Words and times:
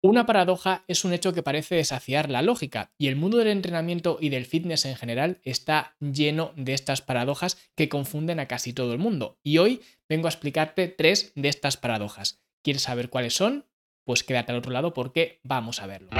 Una 0.00 0.26
paradoja 0.26 0.84
es 0.86 1.04
un 1.04 1.12
hecho 1.12 1.32
que 1.32 1.42
parece 1.42 1.74
desafiar 1.74 2.30
la 2.30 2.40
lógica 2.40 2.92
y 2.98 3.08
el 3.08 3.16
mundo 3.16 3.38
del 3.38 3.48
entrenamiento 3.48 4.18
y 4.20 4.28
del 4.28 4.46
fitness 4.46 4.84
en 4.84 4.94
general 4.94 5.40
está 5.42 5.96
lleno 5.98 6.52
de 6.54 6.72
estas 6.72 7.02
paradojas 7.02 7.58
que 7.74 7.88
confunden 7.88 8.38
a 8.38 8.46
casi 8.46 8.72
todo 8.72 8.92
el 8.92 9.00
mundo. 9.00 9.40
Y 9.42 9.58
hoy 9.58 9.82
vengo 10.08 10.28
a 10.28 10.30
explicarte 10.30 10.86
tres 10.86 11.32
de 11.34 11.48
estas 11.48 11.76
paradojas. 11.76 12.40
¿Quieres 12.62 12.82
saber 12.82 13.10
cuáles 13.10 13.34
son? 13.34 13.66
Pues 14.04 14.22
quédate 14.22 14.52
al 14.52 14.58
otro 14.58 14.70
lado 14.70 14.94
porque 14.94 15.40
vamos 15.42 15.82
a 15.82 15.88
verlo. 15.88 16.10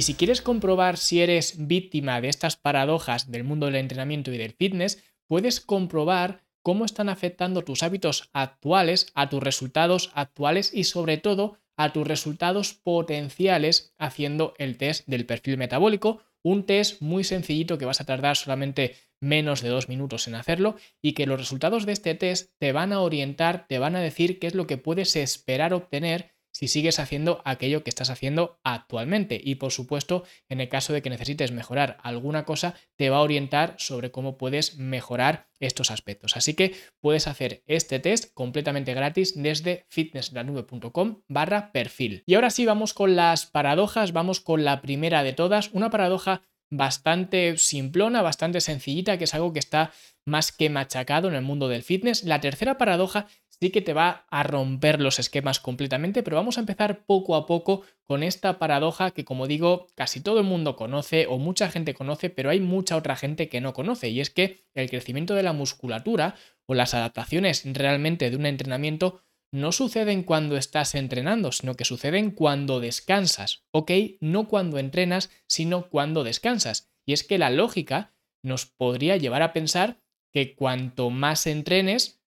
Y 0.00 0.02
si 0.02 0.14
quieres 0.14 0.40
comprobar 0.40 0.96
si 0.96 1.20
eres 1.20 1.66
víctima 1.66 2.22
de 2.22 2.30
estas 2.30 2.56
paradojas 2.56 3.30
del 3.30 3.44
mundo 3.44 3.66
del 3.66 3.74
entrenamiento 3.74 4.32
y 4.32 4.38
del 4.38 4.54
fitness, 4.54 5.04
puedes 5.26 5.60
comprobar 5.60 6.40
cómo 6.62 6.86
están 6.86 7.10
afectando 7.10 7.64
tus 7.64 7.82
hábitos 7.82 8.30
actuales 8.32 9.08
a 9.14 9.28
tus 9.28 9.42
resultados 9.42 10.10
actuales 10.14 10.72
y 10.72 10.84
sobre 10.84 11.18
todo 11.18 11.58
a 11.76 11.92
tus 11.92 12.06
resultados 12.06 12.72
potenciales 12.72 13.92
haciendo 13.98 14.54
el 14.56 14.78
test 14.78 15.06
del 15.06 15.26
perfil 15.26 15.58
metabólico, 15.58 16.22
un 16.42 16.64
test 16.64 17.02
muy 17.02 17.22
sencillito 17.22 17.76
que 17.76 17.84
vas 17.84 18.00
a 18.00 18.06
tardar 18.06 18.38
solamente 18.38 18.96
menos 19.20 19.60
de 19.60 19.68
dos 19.68 19.90
minutos 19.90 20.26
en 20.28 20.34
hacerlo 20.34 20.76
y 21.02 21.12
que 21.12 21.26
los 21.26 21.38
resultados 21.38 21.84
de 21.84 21.92
este 21.92 22.14
test 22.14 22.54
te 22.58 22.72
van 22.72 22.94
a 22.94 23.02
orientar, 23.02 23.66
te 23.68 23.78
van 23.78 23.96
a 23.96 24.00
decir 24.00 24.38
qué 24.38 24.46
es 24.46 24.54
lo 24.54 24.66
que 24.66 24.78
puedes 24.78 25.14
esperar 25.16 25.74
obtener 25.74 26.30
si 26.60 26.68
sigues 26.68 26.98
haciendo 26.98 27.40
aquello 27.46 27.82
que 27.82 27.88
estás 27.88 28.10
haciendo 28.10 28.60
actualmente. 28.64 29.40
Y 29.42 29.54
por 29.54 29.72
supuesto, 29.72 30.24
en 30.50 30.60
el 30.60 30.68
caso 30.68 30.92
de 30.92 31.00
que 31.00 31.08
necesites 31.08 31.52
mejorar 31.52 31.96
alguna 32.02 32.44
cosa, 32.44 32.74
te 32.96 33.08
va 33.08 33.16
a 33.16 33.22
orientar 33.22 33.76
sobre 33.78 34.10
cómo 34.10 34.36
puedes 34.36 34.76
mejorar 34.76 35.48
estos 35.58 35.90
aspectos. 35.90 36.36
Así 36.36 36.52
que 36.52 36.74
puedes 37.00 37.28
hacer 37.28 37.62
este 37.66 37.98
test 37.98 38.34
completamente 38.34 38.92
gratis 38.92 39.32
desde 39.42 39.86
fitnesslanube.com 39.88 41.22
barra 41.28 41.72
perfil. 41.72 42.24
Y 42.26 42.34
ahora 42.34 42.50
sí, 42.50 42.66
vamos 42.66 42.92
con 42.92 43.16
las 43.16 43.46
paradojas, 43.46 44.12
vamos 44.12 44.40
con 44.40 44.62
la 44.62 44.82
primera 44.82 45.22
de 45.22 45.32
todas, 45.32 45.70
una 45.72 45.88
paradoja 45.88 46.42
bastante 46.70 47.56
simplona, 47.56 48.20
bastante 48.20 48.60
sencillita, 48.60 49.16
que 49.16 49.24
es 49.24 49.34
algo 49.34 49.54
que 49.54 49.58
está 49.60 49.92
más 50.26 50.52
que 50.52 50.68
machacado 50.68 51.28
en 51.28 51.34
el 51.34 51.42
mundo 51.42 51.68
del 51.68 51.82
fitness. 51.82 52.22
La 52.22 52.40
tercera 52.40 52.76
paradoja 52.76 53.28
sí 53.60 53.70
que 53.70 53.82
te 53.82 53.92
va 53.92 54.26
a 54.30 54.42
romper 54.42 55.00
los 55.00 55.18
esquemas 55.18 55.60
completamente, 55.60 56.22
pero 56.22 56.36
vamos 56.36 56.56
a 56.56 56.60
empezar 56.60 57.04
poco 57.04 57.36
a 57.36 57.46
poco 57.46 57.82
con 58.06 58.22
esta 58.22 58.58
paradoja 58.58 59.10
que, 59.10 59.24
como 59.24 59.46
digo, 59.46 59.88
casi 59.94 60.20
todo 60.20 60.38
el 60.38 60.46
mundo 60.46 60.76
conoce 60.76 61.26
o 61.26 61.38
mucha 61.38 61.70
gente 61.70 61.94
conoce, 61.94 62.30
pero 62.30 62.50
hay 62.50 62.60
mucha 62.60 62.96
otra 62.96 63.16
gente 63.16 63.48
que 63.48 63.60
no 63.60 63.74
conoce, 63.74 64.08
y 64.08 64.20
es 64.20 64.30
que 64.30 64.64
el 64.74 64.88
crecimiento 64.88 65.34
de 65.34 65.42
la 65.42 65.52
musculatura 65.52 66.36
o 66.66 66.74
las 66.74 66.94
adaptaciones 66.94 67.62
realmente 67.66 68.30
de 68.30 68.36
un 68.36 68.46
entrenamiento 68.46 69.22
no 69.52 69.72
suceden 69.72 70.22
cuando 70.22 70.56
estás 70.56 70.94
entrenando, 70.94 71.52
sino 71.52 71.74
que 71.74 71.84
suceden 71.84 72.30
cuando 72.30 72.80
descansas, 72.80 73.64
¿ok? 73.72 73.90
No 74.20 74.46
cuando 74.46 74.78
entrenas, 74.78 75.30
sino 75.48 75.88
cuando 75.88 76.22
descansas. 76.22 76.92
Y 77.04 77.12
es 77.12 77.24
que 77.24 77.38
la 77.38 77.50
lógica 77.50 78.14
nos 78.44 78.66
podría 78.66 79.16
llevar 79.16 79.42
a 79.42 79.52
pensar 79.52 80.00
que 80.32 80.54
cuanto 80.54 81.10
más 81.10 81.48
entrenes, 81.48 82.19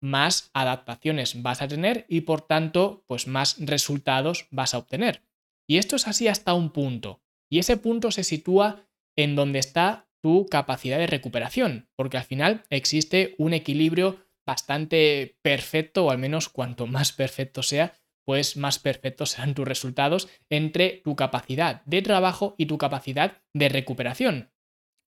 más 0.00 0.50
adaptaciones 0.52 1.42
vas 1.42 1.62
a 1.62 1.68
tener 1.68 2.06
y 2.08 2.22
por 2.22 2.42
tanto, 2.42 3.04
pues 3.06 3.26
más 3.26 3.56
resultados 3.58 4.46
vas 4.50 4.74
a 4.74 4.78
obtener. 4.78 5.22
Y 5.66 5.78
esto 5.78 5.96
es 5.96 6.06
así 6.06 6.28
hasta 6.28 6.54
un 6.54 6.70
punto. 6.70 7.22
Y 7.50 7.58
ese 7.58 7.76
punto 7.76 8.10
se 8.10 8.24
sitúa 8.24 8.86
en 9.16 9.36
donde 9.36 9.58
está 9.58 10.08
tu 10.20 10.46
capacidad 10.46 10.98
de 10.98 11.06
recuperación, 11.06 11.88
porque 11.94 12.16
al 12.16 12.24
final 12.24 12.64
existe 12.70 13.34
un 13.38 13.52
equilibrio 13.52 14.24
bastante 14.46 15.38
perfecto, 15.42 16.06
o 16.06 16.10
al 16.10 16.18
menos 16.18 16.48
cuanto 16.48 16.86
más 16.86 17.12
perfecto 17.12 17.62
sea, 17.62 17.94
pues 18.24 18.56
más 18.56 18.78
perfectos 18.78 19.30
serán 19.30 19.54
tus 19.54 19.66
resultados 19.66 20.28
entre 20.50 21.00
tu 21.04 21.16
capacidad 21.16 21.82
de 21.84 22.02
trabajo 22.02 22.54
y 22.58 22.66
tu 22.66 22.78
capacidad 22.78 23.42
de 23.54 23.68
recuperación. 23.68 24.50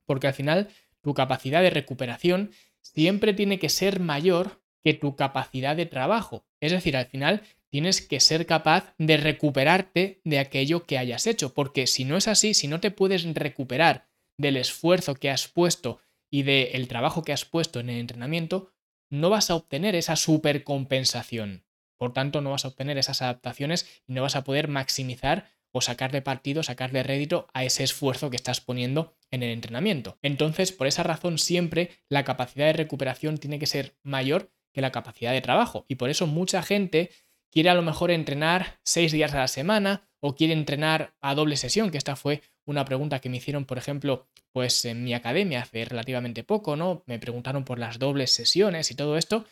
Porque 0.06 0.28
al 0.28 0.34
final 0.34 0.70
tu 1.02 1.14
capacidad 1.14 1.62
de 1.62 1.70
recuperación 1.70 2.52
siempre 2.82 3.34
tiene 3.34 3.60
que 3.60 3.70
ser 3.70 4.00
mayor 4.00 4.61
que 4.84 4.94
tu 4.94 5.16
capacidad 5.16 5.76
de 5.76 5.86
trabajo. 5.86 6.46
Es 6.60 6.72
decir, 6.72 6.98
al 6.98 7.06
final 7.06 7.44
tienes 7.70 8.02
que 8.02 8.20
ser 8.20 8.46
capaz 8.46 8.94
de 8.98 9.18
recuperarte 9.18 10.22
de 10.24 10.40
aquello 10.40 10.86
que 10.86 10.98
hayas 10.98 11.28
hecho, 11.28 11.54
porque 11.54 11.88
si 11.88 12.06
no 12.06 12.18
es 12.18 12.28
así, 12.28 12.54
si 12.54 12.68
no 12.68 12.80
te 12.80 12.92
puedes 12.92 13.24
recuperar 13.34 14.10
del 14.38 14.58
esfuerzo 14.58 15.16
que 15.16 15.30
has 15.30 15.48
puesto 15.48 16.00
y 16.30 16.44
del 16.44 16.88
trabajo 16.88 17.24
que 17.24 17.34
has 17.34 17.46
puesto 17.46 17.80
en 17.80 17.90
el 17.90 18.00
entrenamiento, 18.00 18.74
no 19.10 19.30
vas 19.30 19.50
a 19.50 19.56
obtener 19.56 19.96
esa 19.96 20.16
supercompensación. 20.16 21.66
Por 21.98 22.14
tanto, 22.14 22.42
no 22.42 22.52
vas 22.52 22.66
a 22.66 22.70
obtener 22.70 22.98
esas 22.98 23.22
adaptaciones 23.22 24.04
y 24.08 24.14
no 24.14 24.24
vas 24.24 24.36
a 24.36 24.44
poder 24.44 24.68
maximizar 24.68 25.52
o 25.72 25.82
sacarle 25.82 26.22
partido, 26.22 26.64
sacarle 26.64 27.04
rédito 27.04 27.48
a 27.54 27.64
ese 27.64 27.84
esfuerzo 27.84 28.30
que 28.30 28.36
estás 28.36 28.60
poniendo 28.60 29.16
en 29.30 29.44
el 29.44 29.52
entrenamiento. 29.52 30.18
Entonces, 30.22 30.72
por 30.72 30.88
esa 30.88 31.04
razón, 31.04 31.38
siempre 31.38 31.92
la 32.10 32.24
capacidad 32.24 32.66
de 32.66 32.74
recuperación 32.74 33.38
tiene 33.38 33.60
que 33.60 33.68
ser 33.68 33.96
mayor 34.04 34.52
que 34.74 34.82
la 34.82 34.92
capacidad 34.92 35.32
de 35.32 35.42
trabajo. 35.42 35.86
Y 35.88 35.96
por 35.96 36.10
eso 36.10 36.28
mucha 36.28 36.62
gente 36.62 37.12
quiere 37.52 37.70
a 37.70 37.76
lo 37.76 37.82
mejor 37.82 38.12
entrenar 38.12 38.80
seis 38.84 39.12
días 39.12 39.34
a 39.34 39.40
la 39.40 39.48
semana 39.48 40.10
o 40.20 40.36
quiere 40.36 40.54
entrenar 40.54 41.14
a 41.22 41.36
doble 41.36 41.58
sesión, 41.58 41.92
que 41.92 41.98
esta 41.98 42.16
fue 42.16 42.42
una 42.66 42.86
pregunta 42.86 43.20
que 43.20 43.30
me 43.30 43.38
hicieron, 43.38 43.66
por 43.66 43.78
ejemplo, 43.78 44.28
pues 44.52 44.86
en 44.86 45.04
mi 45.04 45.14
academia 45.14 45.62
hace 45.62 45.84
relativamente 45.86 46.44
poco, 46.44 46.76
¿no? 46.76 47.04
Me 47.06 47.20
preguntaron 47.20 47.66
por 47.66 47.80
las 47.80 48.00
dobles 48.00 48.32
sesiones 48.32 48.92
y 48.92 48.96
todo 48.96 49.18
esto. 49.18 49.46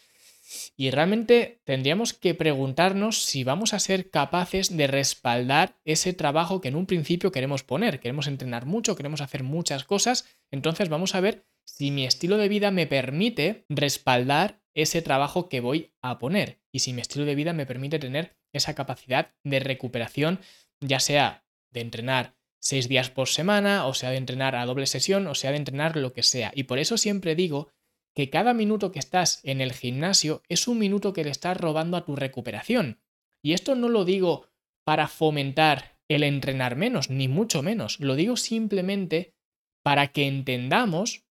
Y 0.75 0.89
realmente 0.89 1.61
tendríamos 1.63 2.13
que 2.13 2.33
preguntarnos 2.33 3.23
si 3.23 3.43
vamos 3.43 3.73
a 3.73 3.79
ser 3.79 4.09
capaces 4.09 4.75
de 4.75 4.87
respaldar 4.87 5.77
ese 5.85 6.13
trabajo 6.13 6.59
que 6.59 6.69
en 6.69 6.75
un 6.75 6.87
principio 6.87 7.31
queremos 7.31 7.63
poner. 7.63 7.99
Queremos 7.99 8.27
entrenar 8.27 8.65
mucho, 8.65 8.95
queremos 8.95 9.21
hacer 9.21 9.43
muchas 9.43 9.83
cosas. 9.83 10.25
Entonces 10.49 10.89
vamos 10.89 11.13
a 11.13 11.21
ver 11.21 11.45
si 11.75 11.91
mi 11.91 12.05
estilo 12.05 12.37
de 12.37 12.49
vida 12.49 12.71
me 12.71 12.87
permite 12.87 13.65
respaldar 13.69 14.61
ese 14.73 15.01
trabajo 15.01 15.49
que 15.49 15.59
voy 15.59 15.93
a 16.01 16.17
poner 16.17 16.59
y 16.71 16.79
si 16.79 16.93
mi 16.93 17.01
estilo 17.01 17.25
de 17.25 17.35
vida 17.35 17.53
me 17.53 17.65
permite 17.65 17.99
tener 17.99 18.37
esa 18.53 18.75
capacidad 18.75 19.33
de 19.43 19.59
recuperación, 19.59 20.39
ya 20.81 20.99
sea 20.99 21.45
de 21.71 21.81
entrenar 21.81 22.35
seis 22.59 22.89
días 22.89 23.09
por 23.09 23.27
semana, 23.27 23.85
o 23.85 23.93
sea 23.93 24.09
de 24.09 24.17
entrenar 24.17 24.55
a 24.55 24.65
doble 24.65 24.87
sesión, 24.87 25.27
o 25.27 25.35
sea 25.35 25.51
de 25.51 25.57
entrenar 25.57 25.95
lo 25.95 26.13
que 26.13 26.23
sea. 26.23 26.51
Y 26.55 26.63
por 26.63 26.79
eso 26.79 26.97
siempre 26.97 27.35
digo 27.35 27.69
que 28.15 28.29
cada 28.29 28.53
minuto 28.53 28.91
que 28.91 28.99
estás 28.99 29.39
en 29.43 29.61
el 29.61 29.71
gimnasio 29.71 30.41
es 30.49 30.67
un 30.67 30.79
minuto 30.79 31.13
que 31.13 31.23
le 31.23 31.29
estás 31.29 31.55
robando 31.55 31.95
a 31.97 32.05
tu 32.05 32.15
recuperación. 32.15 32.99
Y 33.43 33.53
esto 33.53 33.75
no 33.75 33.87
lo 33.87 34.05
digo 34.05 34.47
para 34.83 35.07
fomentar 35.07 35.99
el 36.09 36.23
entrenar 36.23 36.75
menos, 36.75 37.09
ni 37.09 37.27
mucho 37.27 37.61
menos. 37.61 37.99
Lo 37.99 38.15
digo 38.15 38.35
simplemente 38.35 39.35
para 39.83 40.07
que 40.07 40.27
entendamos 40.27 41.28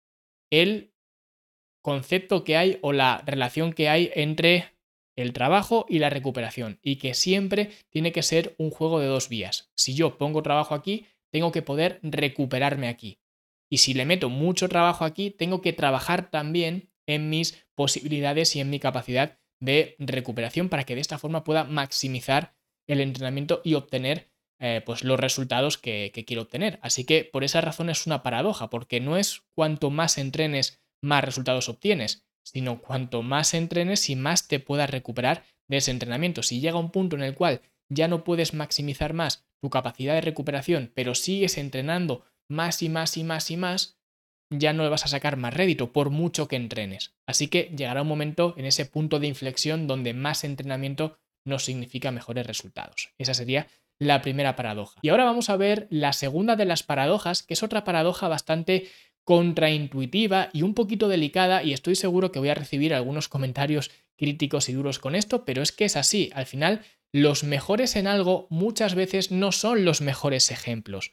el 0.53 0.93
concepto 1.83 2.45
que 2.45 2.57
hay 2.57 2.79
o 2.83 2.93
la 2.93 3.23
relación 3.27 3.73
que 3.73 3.89
hay 3.89 4.11
entre 4.15 4.67
el 5.17 5.33
trabajo 5.33 5.87
y 5.89 5.99
la 5.99 6.11
recuperación 6.11 6.79
y 6.83 6.97
que 6.97 7.15
siempre 7.15 7.71
tiene 7.89 8.13
que 8.13 8.23
ser 8.23 8.55
un 8.59 8.71
juego 8.71 9.01
de 9.01 9.07
dos 9.07 9.31
vías. 9.31 9.73
Si 9.75 9.95
yo 9.95 10.19
pongo 10.19 10.43
trabajo 10.43 10.75
aquí, 10.75 11.07
tengo 11.31 11.53
que 11.53 11.63
poder 11.63 11.99
recuperarme 12.03 12.89
aquí. 12.89 13.19
Y 13.71 13.79
si 13.79 13.95
le 13.95 14.05
meto 14.05 14.29
mucho 14.29 14.69
trabajo 14.69 15.07
aquí, 15.07 15.31
tengo 15.31 15.63
que 15.63 15.73
trabajar 15.73 16.31
también 16.31 16.91
en 17.07 17.31
mis 17.31 17.65
posibilidades 17.75 18.55
y 18.55 18.61
en 18.61 18.69
mi 18.69 18.79
capacidad 18.79 19.39
de 19.59 19.97
recuperación 19.99 20.69
para 20.69 20.85
que 20.85 20.95
de 20.95 21.01
esta 21.01 21.19
forma 21.19 21.45
pueda 21.45 21.65
maximizar 21.65 22.55
el 22.87 23.01
entrenamiento 23.01 23.63
y 23.65 23.75
obtener 23.75 24.32
eh, 24.63 24.81
pues 24.87 25.03
los 25.03 25.19
resultados 25.19 25.77
que, 25.77 26.13
que 26.15 26.25
quiero 26.25 26.43
obtener. 26.43 26.79
Así 26.83 27.05
que 27.05 27.25
por 27.25 27.43
esa 27.45 27.61
razón 27.61 27.91
es 27.91 28.07
una 28.07 28.23
paradoja, 28.23 28.71
porque 28.71 29.01
no 29.01 29.17
es 29.17 29.43
cuanto 29.55 29.91
más 29.91 30.19
entrenes 30.19 30.81
más 31.03 31.25
resultados 31.25 31.69
obtienes, 31.69 32.25
sino 32.45 32.81
cuanto 32.81 33.23
más 33.23 33.55
entrenes 33.55 34.09
y 34.09 34.17
más 34.17 34.49
te 34.49 34.61
puedas 34.61 34.89
recuperar 34.91 35.45
de 35.69 35.79
ese 35.79 35.91
entrenamiento. 35.91 36.43
Si 36.43 36.61
llega 36.61 36.79
un 36.79 36.91
punto 36.91 37.17
en 37.17 37.23
el 37.23 37.35
cual 37.35 37.61
ya 37.89 38.09
no 38.09 38.25
puedes 38.25 38.55
maximizar 38.55 39.13
más 39.15 39.45
tu 39.61 39.71
capacidad 39.71 40.15
de 40.15 40.21
recuperación, 40.21 40.93
pero 40.95 41.15
sigues 41.15 41.59
entrenando 41.59 42.25
más 42.49 42.83
y 42.83 42.89
más 42.89 43.17
y 43.17 43.25
más 43.25 43.51
y 43.51 43.57
más, 43.57 43.99
ya 44.51 44.73
no 44.73 44.83
le 44.83 44.91
vas 44.91 45.05
a 45.05 45.09
sacar 45.09 45.37
más 45.37 45.55
rédito 45.55 45.93
por 45.93 46.11
mucho 46.11 46.47
que 46.47 46.57
entrenes. 46.57 47.15
Así 47.27 47.49
que 47.49 47.73
llegará 47.77 48.03
un 48.03 48.09
momento 48.09 48.55
en 48.57 48.67
ese 48.67 48.87
punto 48.87 49.19
de 49.19 49.27
inflexión 49.27 49.87
donde 49.87 50.15
más 50.15 50.45
entrenamiento 50.45 51.19
no 51.45 51.59
significa 51.59 52.11
mejores 52.11 52.47
resultados. 52.47 53.11
Esa 53.19 53.35
sería 53.35 53.67
la 54.07 54.23
primera 54.23 54.57
paradoja. 54.57 54.99
Y 55.03 55.09
ahora 55.09 55.25
vamos 55.25 55.51
a 55.51 55.57
ver 55.57 55.87
la 55.91 56.13
segunda 56.13 56.57
de 56.57 56.65
las 56.65 56.83
paradojas, 56.83 57.43
que 57.43 57.55
es 57.55 57.63
otra 57.63 57.85
paradoja 57.85 58.29
bastante 58.29 58.89
contraintuitiva 59.25 60.51
y 60.53 60.63
un 60.63 60.75
poquito 60.75 61.09
delicada 61.09 61.63
y 61.63 61.73
estoy 61.73 61.95
seguro 61.95 62.33
que 62.33 62.41
voy 62.41 62.49
a 62.49 62.55
recibir 62.55 62.93
algunos 62.93 63.29
comentarios 63.29 63.91
críticos 64.17 64.69
y 64.69 64.73
duros 64.73 64.99
con 64.99 65.15
esto, 65.15 65.45
pero 65.45 65.63
es 65.63 65.71
que 65.73 65.85
es 65.85 65.97
así. 65.97 66.31
Al 66.35 66.47
final, 66.47 66.83
los 67.13 67.45
mejores 67.45 67.95
en 67.95 68.07
algo 68.07 68.47
muchas 68.51 68.95
veces 68.95 69.31
no 69.31 69.53
son 69.53 69.85
los 69.85 70.01
mejores 70.01 70.51
ejemplos. 70.51 71.13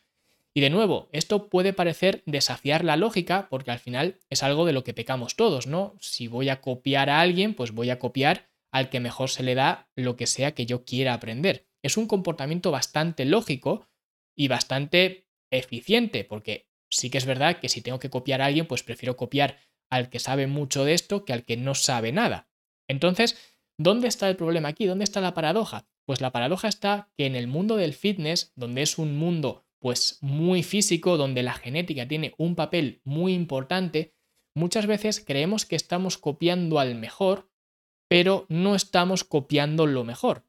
Y 0.55 0.61
de 0.61 0.71
nuevo, 0.71 1.09
esto 1.11 1.47
puede 1.47 1.73
parecer 1.73 2.23
desafiar 2.25 2.83
la 2.83 2.97
lógica 2.97 3.47
porque 3.51 3.69
al 3.69 3.79
final 3.79 4.17
es 4.31 4.41
algo 4.41 4.65
de 4.65 4.73
lo 4.73 4.83
que 4.83 4.95
pecamos 4.95 5.35
todos, 5.35 5.67
¿no? 5.67 5.95
Si 5.99 6.27
voy 6.27 6.49
a 6.49 6.59
copiar 6.59 7.11
a 7.11 7.21
alguien, 7.21 7.53
pues 7.53 7.71
voy 7.71 7.91
a 7.91 7.99
copiar 7.99 8.47
al 8.71 8.89
que 8.89 8.99
mejor 8.99 9.29
se 9.29 9.43
le 9.43 9.53
da 9.53 9.87
lo 9.95 10.15
que 10.15 10.25
sea 10.25 10.55
que 10.55 10.65
yo 10.65 10.85
quiera 10.85 11.13
aprender. 11.13 11.68
Es 11.83 11.97
un 11.97 12.07
comportamiento 12.07 12.71
bastante 12.71 13.25
lógico 13.25 13.87
y 14.35 14.47
bastante 14.47 15.27
eficiente, 15.51 16.23
porque 16.23 16.69
sí 16.89 17.09
que 17.09 17.17
es 17.17 17.25
verdad 17.25 17.59
que 17.59 17.69
si 17.69 17.81
tengo 17.81 17.99
que 17.99 18.09
copiar 18.09 18.41
a 18.41 18.45
alguien, 18.45 18.67
pues 18.67 18.83
prefiero 18.83 19.17
copiar 19.17 19.57
al 19.89 20.09
que 20.09 20.19
sabe 20.19 20.47
mucho 20.47 20.85
de 20.85 20.93
esto 20.93 21.25
que 21.25 21.33
al 21.33 21.45
que 21.45 21.57
no 21.57 21.75
sabe 21.75 22.11
nada. 22.11 22.49
Entonces, 22.87 23.37
¿dónde 23.77 24.07
está 24.07 24.29
el 24.29 24.35
problema 24.35 24.69
aquí? 24.69 24.85
¿Dónde 24.85 25.03
está 25.03 25.21
la 25.21 25.33
paradoja? 25.33 25.87
Pues 26.05 26.21
la 26.21 26.31
paradoja 26.31 26.67
está 26.67 27.11
que 27.17 27.25
en 27.25 27.35
el 27.35 27.47
mundo 27.47 27.75
del 27.75 27.93
fitness, 27.93 28.51
donde 28.55 28.81
es 28.81 28.97
un 28.97 29.17
mundo 29.17 29.65
pues 29.79 30.17
muy 30.21 30.63
físico, 30.63 31.17
donde 31.17 31.43
la 31.43 31.53
genética 31.53 32.07
tiene 32.07 32.33
un 32.37 32.55
papel 32.55 33.01
muy 33.05 33.33
importante, 33.33 34.13
muchas 34.53 34.87
veces 34.87 35.23
creemos 35.25 35.65
que 35.65 35.75
estamos 35.75 36.17
copiando 36.17 36.79
al 36.79 36.95
mejor, 36.95 37.49
pero 38.09 38.45
no 38.49 38.75
estamos 38.75 39.23
copiando 39.23 39.85
lo 39.85 40.03
mejor. 40.03 40.48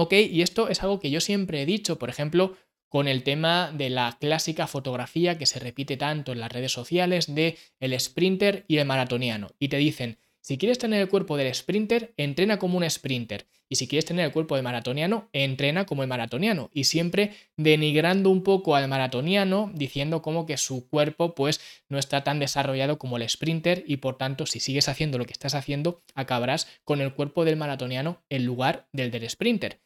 ¿Ok? 0.00 0.12
Y 0.12 0.42
esto 0.42 0.68
es 0.68 0.80
algo 0.84 1.00
que 1.00 1.10
yo 1.10 1.20
siempre 1.20 1.60
he 1.60 1.66
dicho, 1.66 1.98
por 1.98 2.08
ejemplo, 2.08 2.56
con 2.88 3.08
el 3.08 3.24
tema 3.24 3.72
de 3.74 3.90
la 3.90 4.16
clásica 4.20 4.68
fotografía 4.68 5.36
que 5.38 5.44
se 5.44 5.58
repite 5.58 5.96
tanto 5.96 6.30
en 6.30 6.38
las 6.38 6.52
redes 6.52 6.70
sociales 6.70 7.34
de 7.34 7.58
el 7.80 7.98
sprinter 7.98 8.64
y 8.68 8.76
el 8.76 8.86
maratoniano. 8.86 9.48
Y 9.58 9.66
te 9.66 9.76
dicen, 9.76 10.18
si 10.40 10.56
quieres 10.56 10.78
tener 10.78 11.02
el 11.02 11.08
cuerpo 11.08 11.36
del 11.36 11.52
sprinter, 11.52 12.14
entrena 12.16 12.60
como 12.60 12.78
un 12.78 12.88
sprinter. 12.88 13.48
Y 13.68 13.74
si 13.74 13.88
quieres 13.88 14.04
tener 14.04 14.24
el 14.24 14.30
cuerpo 14.32 14.54
de 14.54 14.62
maratoniano, 14.62 15.28
entrena 15.32 15.84
como 15.84 16.02
el 16.02 16.08
maratoniano. 16.08 16.70
Y 16.72 16.84
siempre 16.84 17.32
denigrando 17.56 18.30
un 18.30 18.44
poco 18.44 18.76
al 18.76 18.86
maratoniano, 18.86 19.72
diciendo 19.74 20.22
como 20.22 20.46
que 20.46 20.56
su 20.58 20.88
cuerpo 20.88 21.34
pues 21.34 21.60
no 21.88 21.98
está 21.98 22.22
tan 22.22 22.38
desarrollado 22.38 22.98
como 22.98 23.16
el 23.16 23.28
sprinter 23.28 23.82
y 23.84 23.96
por 23.96 24.16
tanto 24.16 24.46
si 24.46 24.60
sigues 24.60 24.88
haciendo 24.88 25.18
lo 25.18 25.26
que 25.26 25.32
estás 25.32 25.56
haciendo, 25.56 26.02
acabarás 26.14 26.68
con 26.84 27.00
el 27.00 27.12
cuerpo 27.12 27.44
del 27.44 27.56
maratoniano 27.56 28.22
en 28.30 28.46
lugar 28.46 28.88
del 28.92 29.10
del 29.10 29.28
sprinter. 29.28 29.80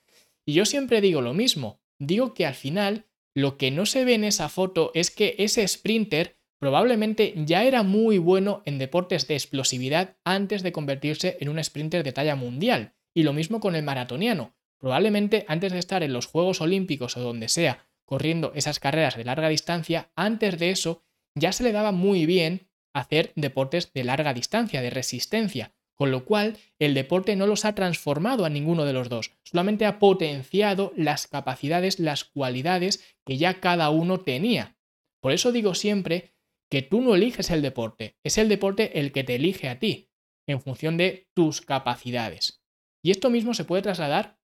Y 0.47 0.55
yo 0.55 0.65
siempre 0.65 1.01
digo 1.01 1.21
lo 1.21 1.35
mismo, 1.35 1.81
digo 1.99 2.35
que 2.35 2.47
al 2.47 2.55
final 2.55 3.07
lo 3.35 3.57
que 3.57 3.71
no 3.71 3.87
se 3.87 4.05
ve 4.05 4.15
en 4.15 4.25
esa 4.25 4.49
foto 4.49 4.91
es 4.95 5.11
que 5.11 5.37
ese 5.39 5.67
sprinter 5.67 6.39
probablemente 6.61 7.35
ya 7.37 7.65
era 7.65 7.83
muy 7.83 8.19
bueno 8.19 8.63
en 8.67 8.79
deportes 8.79 9.27
de 9.27 9.35
explosividad 9.35 10.17
antes 10.25 10.63
de 10.63 10.73
convertirse 10.73 11.37
en 11.41 11.49
un 11.49 11.63
sprinter 11.63 12.05
de 12.05 12.13
talla 12.13 12.37
mundial. 12.37 12.95
Y 13.15 13.25
lo 13.25 13.33
mismo 13.33 13.61
con 13.61 13.75
el 13.75 13.83
maratoniano. 13.83 14.55
Probablemente 14.79 15.45
antes 15.49 15.73
de 15.73 15.79
estar 15.79 16.03
en 16.03 16.13
los 16.13 16.27
Juegos 16.27 16.61
Olímpicos 16.61 17.17
o 17.17 17.21
donde 17.21 17.49
sea, 17.49 17.87
corriendo 18.05 18.53
esas 18.55 18.81
carreras 18.81 19.17
de 19.17 19.25
larga 19.25 19.49
distancia, 19.49 20.11
antes 20.17 20.59
de 20.59 20.71
eso 20.71 21.03
ya 21.35 21.53
se 21.53 21.65
le 21.65 21.73
daba 21.73 21.93
muy 21.93 22.27
bien 22.27 22.69
hacer 22.95 23.33
deportes 23.37 23.93
de 23.93 24.05
larga 24.05 24.35
distancia, 24.35 24.83
de 24.83 24.91
resistencia, 24.91 25.75
con 25.95 26.11
lo 26.11 26.25
cual, 26.25 26.59
el 26.79 26.95
deporte 26.95 27.37
no 27.37 27.47
los 27.47 27.65
ha 27.65 27.75
transformado 27.75 28.45
a 28.45 28.51
ninguno 28.51 28.85
de 28.85 28.93
los 28.93 29.09
dos, 29.09 29.33
solamente 29.45 29.87
ha 29.87 29.99
potenciado 29.99 30.93
las 30.97 31.27
capacidades, 31.27 32.01
las 32.01 32.25
cualidades 32.25 33.17
que 33.25 33.37
ya 33.37 33.61
cada 33.61 33.91
uno 33.91 34.21
tenía. 34.21 34.77
Por 35.21 35.33
eso 35.33 35.53
digo 35.53 35.75
siempre 35.75 36.35
que 36.71 36.83
tú 36.83 37.01
no 37.01 37.15
eliges 37.15 37.51
el 37.51 37.63
deporte, 37.63 38.17
es 38.25 38.39
el 38.39 38.49
deporte 38.49 38.99
el 38.99 39.13
que 39.13 39.25
te 39.25 39.35
elige 39.35 39.69
a 39.69 39.79
ti, 39.79 40.11
en 40.49 40.61
función 40.61 40.97
de 40.97 41.29
tus 41.35 41.61
capacidades. 41.61 42.63
Y 43.05 43.11
esto 43.11 43.31
mismo 43.31 43.55
se 43.55 43.65
puede 43.65 43.83
trasladar 43.83 44.39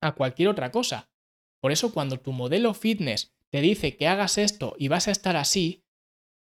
a 0.00 0.12
cualquier 0.12 0.48
otra 0.48 0.70
cosa. 0.70 1.10
Por 1.60 1.72
eso 1.72 1.92
cuando 1.92 2.20
tu 2.20 2.32
modelo 2.32 2.74
fitness 2.74 3.34
te 3.50 3.60
dice 3.60 3.96
que 3.96 4.06
hagas 4.06 4.38
esto 4.38 4.74
y 4.78 4.88
vas 4.88 5.08
a 5.08 5.10
estar 5.10 5.36
así, 5.36 5.84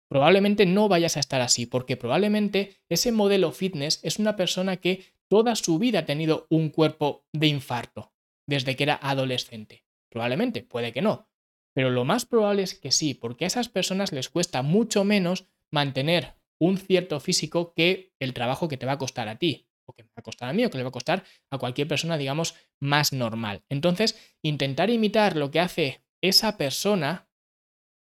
probablemente 0.09 0.65
no 0.65 0.87
vayas 0.87 1.17
a 1.17 1.19
estar 1.19 1.41
así, 1.41 1.65
porque 1.65 1.97
probablemente 1.97 2.77
ese 2.89 3.11
modelo 3.11 3.51
fitness 3.51 3.99
es 4.03 4.19
una 4.19 4.35
persona 4.35 4.77
que 4.77 5.05
toda 5.29 5.55
su 5.55 5.79
vida 5.79 5.99
ha 5.99 6.05
tenido 6.05 6.47
un 6.49 6.69
cuerpo 6.69 7.25
de 7.33 7.47
infarto, 7.47 8.13
desde 8.47 8.75
que 8.75 8.83
era 8.83 8.99
adolescente. 9.01 9.83
Probablemente, 10.09 10.63
puede 10.63 10.93
que 10.93 11.01
no. 11.01 11.29
Pero 11.75 11.89
lo 11.89 12.05
más 12.05 12.25
probable 12.25 12.63
es 12.63 12.73
que 12.73 12.91
sí, 12.91 13.13
porque 13.13 13.43
a 13.43 13.47
esas 13.47 13.69
personas 13.69 14.11
les 14.11 14.29
cuesta 14.29 14.61
mucho 14.61 15.03
menos 15.03 15.47
mantener 15.71 16.35
un 16.59 16.77
cierto 16.77 17.19
físico 17.19 17.73
que 17.75 18.13
el 18.19 18.33
trabajo 18.33 18.67
que 18.67 18.77
te 18.77 18.85
va 18.85 18.93
a 18.93 18.97
costar 18.97 19.27
a 19.27 19.37
ti, 19.37 19.67
o 19.85 19.93
que 19.93 20.03
me 20.03 20.09
va 20.09 20.21
a 20.21 20.23
costar 20.23 20.49
a 20.49 20.53
mí, 20.53 20.65
o 20.65 20.69
que 20.69 20.77
le 20.77 20.83
va 20.83 20.89
a 20.89 20.93
costar 20.93 21.23
a 21.51 21.57
cualquier 21.57 21.87
persona, 21.87 22.17
digamos, 22.17 22.55
más 22.81 23.13
normal. 23.13 23.63
Entonces, 23.69 24.35
intentar 24.41 24.89
imitar 24.89 25.35
lo 25.35 25.51
que 25.51 25.59
hace 25.59 26.03
esa 26.21 26.57
persona 26.57 27.26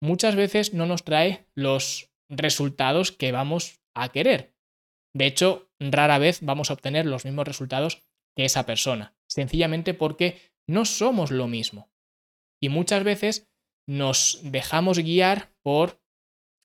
muchas 0.06 0.36
veces 0.36 0.72
no 0.72 0.86
nos 0.86 1.04
trae 1.04 1.46
los 1.54 2.10
resultados 2.30 3.12
que 3.12 3.32
vamos 3.32 3.80
a 3.94 4.08
querer. 4.10 4.54
De 5.14 5.26
hecho, 5.26 5.70
rara 5.80 6.18
vez 6.18 6.40
vamos 6.42 6.70
a 6.70 6.74
obtener 6.74 7.06
los 7.06 7.24
mismos 7.24 7.46
resultados 7.46 8.02
que 8.36 8.44
esa 8.44 8.66
persona, 8.66 9.14
sencillamente 9.28 9.94
porque 9.94 10.38
no 10.66 10.84
somos 10.84 11.30
lo 11.30 11.48
mismo. 11.48 11.90
Y 12.60 12.68
muchas 12.68 13.04
veces 13.04 13.48
nos 13.86 14.40
dejamos 14.42 14.98
guiar 14.98 15.52
por 15.62 16.00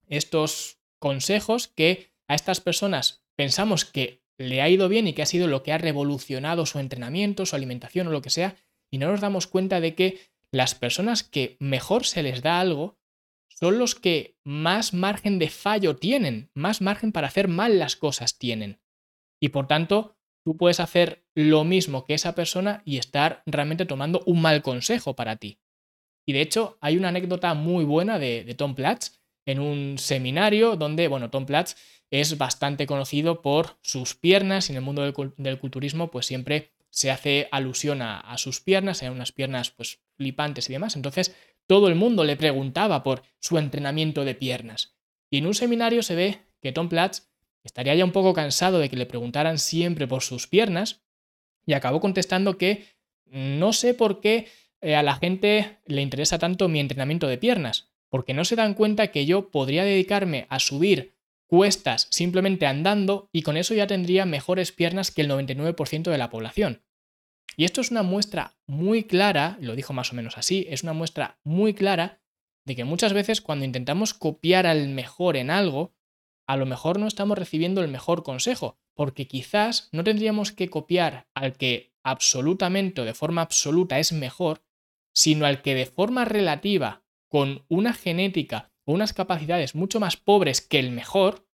estos 0.07 0.79
consejos 0.99 1.67
que 1.67 2.13
a 2.27 2.35
estas 2.35 2.61
personas 2.61 3.25
pensamos 3.35 3.85
que 3.85 4.23
le 4.37 4.61
ha 4.61 4.69
ido 4.69 4.89
bien 4.89 5.07
y 5.07 5.13
que 5.13 5.21
ha 5.21 5.27
sido 5.27 5.47
lo 5.47 5.63
que 5.63 5.71
ha 5.71 5.77
revolucionado 5.77 6.65
su 6.65 6.79
entrenamiento, 6.79 7.45
su 7.45 7.55
alimentación 7.55 8.07
o 8.07 8.11
lo 8.11 8.21
que 8.21 8.29
sea, 8.29 8.55
y 8.91 8.97
no 8.97 9.09
nos 9.09 9.21
damos 9.21 9.47
cuenta 9.47 9.79
de 9.79 9.95
que 9.95 10.19
las 10.51 10.75
personas 10.75 11.23
que 11.23 11.57
mejor 11.59 12.05
se 12.05 12.23
les 12.23 12.41
da 12.41 12.59
algo 12.59 13.00
son 13.61 13.77
los 13.77 13.93
que 13.93 14.39
más 14.43 14.93
margen 14.93 15.37
de 15.37 15.49
fallo 15.49 15.95
tienen, 15.95 16.49
más 16.55 16.81
margen 16.81 17.11
para 17.11 17.27
hacer 17.27 17.47
mal 17.47 17.77
las 17.77 17.95
cosas 17.95 18.39
tienen. 18.39 18.81
Y 19.39 19.49
por 19.49 19.67
tanto, 19.67 20.17
tú 20.43 20.57
puedes 20.57 20.79
hacer 20.79 21.27
lo 21.35 21.63
mismo 21.63 22.05
que 22.05 22.15
esa 22.15 22.33
persona 22.33 22.81
y 22.85 22.97
estar 22.97 23.43
realmente 23.45 23.85
tomando 23.85 24.23
un 24.25 24.41
mal 24.41 24.63
consejo 24.63 25.15
para 25.15 25.35
ti. 25.35 25.59
Y 26.27 26.33
de 26.33 26.41
hecho, 26.41 26.79
hay 26.81 26.97
una 26.97 27.09
anécdota 27.09 27.53
muy 27.53 27.85
buena 27.85 28.17
de, 28.17 28.51
Tom 28.57 28.73
Platz 28.73 29.19
en 29.45 29.59
un 29.59 29.99
seminario 29.99 30.75
donde, 30.75 31.07
bueno, 31.07 31.29
Tom 31.29 31.45
Platz 31.45 31.75
es 32.09 32.39
bastante 32.39 32.87
conocido 32.87 33.43
por 33.43 33.77
sus 33.83 34.15
piernas 34.15 34.69
y 34.69 34.73
en 34.73 34.77
el 34.77 34.83
mundo 34.83 35.03
del, 35.03 35.59
culturismo 35.59 36.09
pues 36.09 36.25
siempre 36.25 36.73
se 36.89 37.11
hace 37.11 37.47
alusión 37.51 38.01
a, 38.01 38.19
a 38.19 38.37
sus 38.37 38.59
piernas, 38.59 39.01
a 39.03 39.11
unas 39.11 39.31
piernas 39.31 39.69
pues 39.71 40.01
flipantes 40.17 40.69
y 40.69 40.73
demás. 40.73 40.95
Entonces, 40.95 41.35
todo 41.71 41.87
el 41.87 41.95
mundo 41.95 42.25
le 42.25 42.35
preguntaba 42.35 43.01
por 43.01 43.23
su 43.39 43.57
entrenamiento 43.57 44.25
de 44.25 44.35
piernas. 44.35 44.97
Y 45.29 45.37
en 45.37 45.45
un 45.45 45.53
seminario 45.53 46.03
se 46.03 46.15
ve 46.15 46.39
que 46.61 46.73
Tom 46.73 46.89
Platz 46.89 47.29
estaría 47.63 47.95
ya 47.95 48.03
un 48.03 48.11
poco 48.11 48.33
cansado 48.33 48.77
de 48.79 48.89
que 48.89 48.97
le 48.97 49.05
preguntaran 49.05 49.57
siempre 49.57 50.05
por 50.05 50.21
sus 50.21 50.47
piernas 50.47 51.01
y 51.65 51.71
acabó 51.71 52.01
contestando 52.01 52.57
que 52.57 52.87
no 53.25 53.71
sé 53.71 53.93
por 53.93 54.19
qué 54.19 54.49
eh, 54.81 54.97
a 54.97 55.01
la 55.01 55.15
gente 55.15 55.77
le 55.85 56.01
interesa 56.01 56.39
tanto 56.39 56.67
mi 56.67 56.81
entrenamiento 56.81 57.27
de 57.27 57.37
piernas, 57.37 57.93
porque 58.09 58.33
no 58.33 58.43
se 58.43 58.57
dan 58.57 58.73
cuenta 58.73 59.07
que 59.07 59.25
yo 59.25 59.49
podría 59.49 59.85
dedicarme 59.85 60.47
a 60.49 60.59
subir 60.59 61.13
cuestas 61.47 62.09
simplemente 62.11 62.67
andando 62.67 63.29
y 63.31 63.43
con 63.43 63.55
eso 63.55 63.73
ya 63.73 63.87
tendría 63.87 64.25
mejores 64.25 64.73
piernas 64.73 65.09
que 65.09 65.21
el 65.21 65.29
99% 65.29 66.11
de 66.11 66.17
la 66.17 66.29
población. 66.29 66.81
Y 67.57 67.65
esto 67.65 67.81
es 67.81 67.91
una 67.91 68.03
muestra 68.03 68.55
muy 68.67 69.03
clara, 69.03 69.57
lo 69.59 69.75
dijo 69.75 69.93
más 69.93 70.11
o 70.11 70.15
menos 70.15 70.37
así, 70.37 70.65
es 70.69 70.83
una 70.83 70.93
muestra 70.93 71.39
muy 71.43 71.73
clara 71.73 72.21
de 72.65 72.75
que 72.75 72.83
muchas 72.83 73.13
veces 73.13 73.41
cuando 73.41 73.65
intentamos 73.65 74.13
copiar 74.13 74.67
al 74.67 74.87
mejor 74.89 75.35
en 75.35 75.49
algo, 75.49 75.93
a 76.47 76.57
lo 76.57 76.65
mejor 76.65 76.99
no 76.99 77.07
estamos 77.07 77.37
recibiendo 77.37 77.81
el 77.81 77.87
mejor 77.87 78.23
consejo, 78.23 78.77
porque 78.95 79.27
quizás 79.27 79.89
no 79.91 80.03
tendríamos 80.03 80.51
que 80.51 80.69
copiar 80.69 81.27
al 81.33 81.53
que 81.53 81.93
absolutamente 82.03 83.01
o 83.01 83.05
de 83.05 83.13
forma 83.13 83.41
absoluta 83.41 83.99
es 83.99 84.11
mejor, 84.11 84.63
sino 85.13 85.45
al 85.45 85.61
que 85.61 85.75
de 85.75 85.85
forma 85.85 86.25
relativa, 86.25 87.03
con 87.29 87.65
una 87.67 87.93
genética 87.93 88.71
o 88.85 88.93
unas 88.93 89.13
capacidades 89.13 89.75
mucho 89.75 89.99
más 89.99 90.17
pobres 90.17 90.61
que 90.61 90.79
el 90.79 90.91
mejor, 90.91 91.47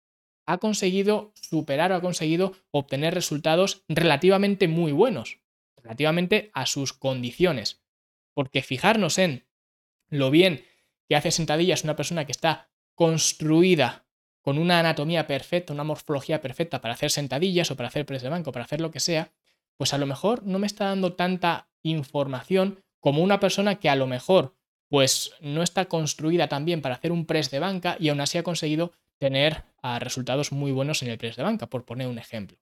ha 0.46 0.58
conseguido 0.58 1.32
superar 1.34 1.92
o 1.92 1.96
ha 1.96 2.00
conseguido 2.00 2.52
obtener 2.70 3.14
resultados 3.14 3.84
relativamente 3.88 4.68
muy 4.68 4.92
buenos 4.92 5.40
relativamente 5.86 6.50
a 6.52 6.66
sus 6.66 6.92
condiciones. 6.92 7.82
Porque 8.34 8.62
fijarnos 8.62 9.18
en 9.18 9.46
lo 10.08 10.30
bien 10.30 10.64
que 11.08 11.16
hace 11.16 11.30
sentadillas 11.30 11.84
una 11.84 11.96
persona 11.96 12.24
que 12.24 12.32
está 12.32 12.68
construida 12.94 14.06
con 14.42 14.58
una 14.58 14.78
anatomía 14.80 15.26
perfecta, 15.26 15.72
una 15.72 15.84
morfología 15.84 16.40
perfecta 16.40 16.80
para 16.80 16.94
hacer 16.94 17.10
sentadillas 17.10 17.70
o 17.70 17.76
para 17.76 17.88
hacer 17.88 18.06
press 18.06 18.22
de 18.22 18.28
banco, 18.28 18.52
para 18.52 18.64
hacer 18.64 18.80
lo 18.80 18.90
que 18.90 19.00
sea, 19.00 19.32
pues 19.76 19.92
a 19.94 19.98
lo 19.98 20.06
mejor 20.06 20.44
no 20.44 20.58
me 20.58 20.66
está 20.66 20.86
dando 20.86 21.14
tanta 21.14 21.68
información 21.82 22.80
como 23.00 23.22
una 23.22 23.40
persona 23.40 23.76
que 23.76 23.88
a 23.88 23.96
lo 23.96 24.06
mejor 24.06 24.56
pues 24.88 25.32
no 25.40 25.62
está 25.62 25.86
construida 25.86 26.48
también 26.48 26.80
para 26.80 26.94
hacer 26.94 27.12
un 27.12 27.26
press 27.26 27.50
de 27.50 27.58
banca 27.58 27.96
y 27.98 28.08
aún 28.08 28.20
así 28.20 28.38
ha 28.38 28.42
conseguido 28.42 28.92
tener 29.18 29.64
ah, 29.82 29.98
resultados 29.98 30.52
muy 30.52 30.72
buenos 30.72 31.02
en 31.02 31.08
el 31.08 31.18
press 31.18 31.36
de 31.36 31.42
banca, 31.42 31.66
por 31.66 31.84
poner 31.84 32.06
un 32.06 32.18
ejemplo. 32.18 32.58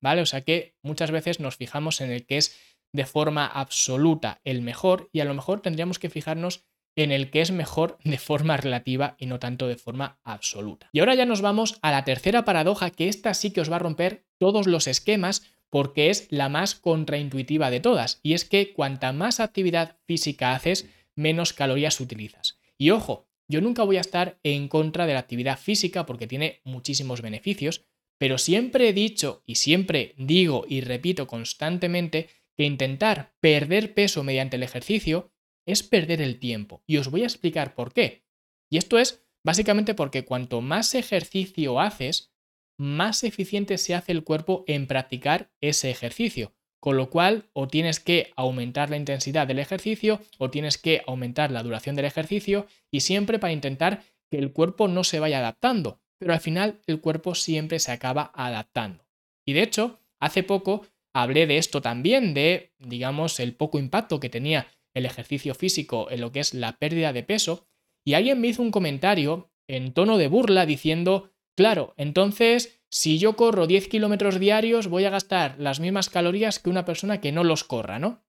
¿Vale? 0.00 0.22
O 0.22 0.26
sea 0.26 0.42
que 0.42 0.74
muchas 0.82 1.10
veces 1.10 1.40
nos 1.40 1.56
fijamos 1.56 2.00
en 2.00 2.10
el 2.10 2.26
que 2.26 2.36
es 2.36 2.58
de 2.92 3.06
forma 3.06 3.46
absoluta 3.46 4.40
el 4.44 4.62
mejor 4.62 5.08
y 5.12 5.20
a 5.20 5.24
lo 5.24 5.34
mejor 5.34 5.60
tendríamos 5.60 5.98
que 5.98 6.10
fijarnos 6.10 6.64
en 6.96 7.12
el 7.12 7.30
que 7.30 7.40
es 7.40 7.52
mejor 7.52 7.98
de 8.04 8.18
forma 8.18 8.56
relativa 8.56 9.14
y 9.18 9.26
no 9.26 9.38
tanto 9.38 9.68
de 9.68 9.76
forma 9.76 10.18
absoluta. 10.24 10.88
Y 10.92 11.00
ahora 11.00 11.14
ya 11.14 11.24
nos 11.24 11.40
vamos 11.40 11.78
a 11.82 11.90
la 11.92 12.04
tercera 12.04 12.44
paradoja, 12.44 12.90
que 12.90 13.08
esta 13.08 13.32
sí 13.34 13.52
que 13.52 13.60
os 13.60 13.70
va 13.70 13.76
a 13.76 13.80
romper 13.80 14.26
todos 14.38 14.66
los 14.66 14.86
esquemas 14.86 15.42
porque 15.70 16.10
es 16.10 16.26
la 16.30 16.48
más 16.48 16.74
contraintuitiva 16.74 17.70
de 17.70 17.78
todas, 17.78 18.18
y 18.24 18.34
es 18.34 18.44
que 18.44 18.72
cuanta 18.72 19.12
más 19.12 19.38
actividad 19.38 19.98
física 20.04 20.52
haces, 20.52 20.88
menos 21.14 21.52
calorías 21.52 22.00
utilizas. 22.00 22.58
Y 22.76 22.90
ojo, 22.90 23.28
yo 23.48 23.60
nunca 23.60 23.84
voy 23.84 23.96
a 23.96 24.00
estar 24.00 24.38
en 24.42 24.68
contra 24.68 25.06
de 25.06 25.14
la 25.14 25.20
actividad 25.20 25.58
física 25.58 26.06
porque 26.06 26.26
tiene 26.26 26.60
muchísimos 26.64 27.20
beneficios, 27.20 27.84
pero 28.20 28.36
siempre 28.36 28.86
he 28.86 28.92
dicho 28.92 29.42
y 29.46 29.54
siempre 29.54 30.14
digo 30.18 30.66
y 30.68 30.82
repito 30.82 31.26
constantemente 31.26 32.28
que 32.54 32.64
intentar 32.64 33.34
perder 33.40 33.94
peso 33.94 34.22
mediante 34.22 34.56
el 34.56 34.62
ejercicio 34.62 35.32
es 35.64 35.82
perder 35.82 36.20
el 36.20 36.38
tiempo. 36.38 36.82
Y 36.86 36.98
os 36.98 37.10
voy 37.10 37.22
a 37.22 37.26
explicar 37.26 37.74
por 37.74 37.94
qué. 37.94 38.26
Y 38.68 38.76
esto 38.76 38.98
es 38.98 39.24
básicamente 39.42 39.94
porque 39.94 40.26
cuanto 40.26 40.60
más 40.60 40.94
ejercicio 40.94 41.80
haces, 41.80 42.34
más 42.76 43.24
eficiente 43.24 43.78
se 43.78 43.94
hace 43.94 44.12
el 44.12 44.22
cuerpo 44.22 44.64
en 44.66 44.86
practicar 44.86 45.50
ese 45.62 45.90
ejercicio. 45.90 46.52
Con 46.78 46.98
lo 46.98 47.08
cual, 47.08 47.48
o 47.54 47.68
tienes 47.68 48.00
que 48.00 48.34
aumentar 48.36 48.90
la 48.90 48.98
intensidad 48.98 49.46
del 49.46 49.60
ejercicio 49.60 50.20
o 50.36 50.50
tienes 50.50 50.76
que 50.76 51.02
aumentar 51.06 51.50
la 51.50 51.62
duración 51.62 51.96
del 51.96 52.04
ejercicio 52.04 52.66
y 52.90 53.00
siempre 53.00 53.38
para 53.38 53.54
intentar 53.54 54.02
que 54.30 54.36
el 54.36 54.52
cuerpo 54.52 54.88
no 54.88 55.04
se 55.04 55.20
vaya 55.20 55.38
adaptando. 55.38 56.02
Pero 56.20 56.32
al 56.32 56.40
final 56.40 56.80
el 56.86 57.00
cuerpo 57.00 57.34
siempre 57.34 57.80
se 57.80 57.90
acaba 57.90 58.30
adaptando. 58.34 59.04
Y 59.46 59.54
de 59.54 59.62
hecho, 59.62 59.98
hace 60.20 60.42
poco 60.42 60.86
hablé 61.12 61.46
de 61.46 61.56
esto 61.56 61.80
también, 61.80 62.34
de, 62.34 62.72
digamos, 62.78 63.40
el 63.40 63.54
poco 63.54 63.78
impacto 63.78 64.20
que 64.20 64.28
tenía 64.28 64.68
el 64.94 65.06
ejercicio 65.06 65.54
físico 65.54 66.08
en 66.10 66.20
lo 66.20 66.30
que 66.30 66.40
es 66.40 66.54
la 66.54 66.76
pérdida 66.76 67.12
de 67.12 67.22
peso. 67.22 67.66
Y 68.04 68.14
alguien 68.14 68.40
me 68.40 68.48
hizo 68.48 68.62
un 68.62 68.70
comentario 68.70 69.50
en 69.66 69.92
tono 69.92 70.18
de 70.18 70.28
burla 70.28 70.66
diciendo, 70.66 71.32
claro, 71.56 71.94
entonces 71.96 72.80
si 72.90 73.18
yo 73.18 73.36
corro 73.36 73.66
10 73.66 73.88
kilómetros 73.88 74.40
diarios, 74.40 74.88
voy 74.88 75.04
a 75.04 75.10
gastar 75.10 75.58
las 75.58 75.80
mismas 75.80 76.10
calorías 76.10 76.58
que 76.58 76.70
una 76.70 76.84
persona 76.84 77.20
que 77.20 77.32
no 77.32 77.44
los 77.44 77.64
corra, 77.64 77.98
¿no? 77.98 78.24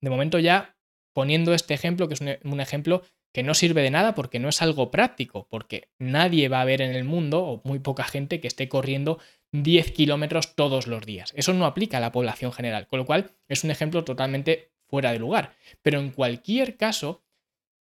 De 0.00 0.10
momento 0.10 0.38
ya 0.38 0.76
poniendo 1.14 1.52
este 1.52 1.74
ejemplo, 1.74 2.08
que 2.08 2.14
es 2.14 2.20
un, 2.20 2.60
ejemplo 2.60 3.02
que 3.32 3.42
no 3.42 3.54
sirve 3.54 3.82
de 3.82 3.90
nada 3.90 4.14
porque 4.14 4.38
no 4.38 4.48
es 4.48 4.62
algo 4.62 4.90
práctico, 4.90 5.46
porque 5.50 5.88
nadie 5.98 6.48
va 6.48 6.60
a 6.60 6.66
ver 6.66 6.82
en 6.82 6.94
el 6.94 7.04
mundo, 7.04 7.44
o 7.44 7.62
muy 7.64 7.78
poca 7.78 8.04
gente, 8.04 8.40
que 8.40 8.48
esté 8.48 8.68
corriendo 8.68 9.18
10 9.52 9.92
kilómetros 9.92 10.54
todos 10.54 10.86
los 10.86 11.04
días. 11.04 11.32
Eso 11.36 11.54
no 11.54 11.66
aplica 11.66 11.96
a 11.96 12.00
la 12.00 12.12
población 12.12 12.52
general, 12.52 12.86
con 12.86 12.98
lo 12.98 13.06
cual 13.06 13.32
es 13.48 13.64
un 13.64 13.70
ejemplo 13.70 14.04
totalmente 14.04 14.72
fuera 14.86 15.12
de 15.12 15.18
lugar. 15.18 15.54
Pero 15.82 15.98
en 15.98 16.10
cualquier 16.10 16.76
caso, 16.76 17.24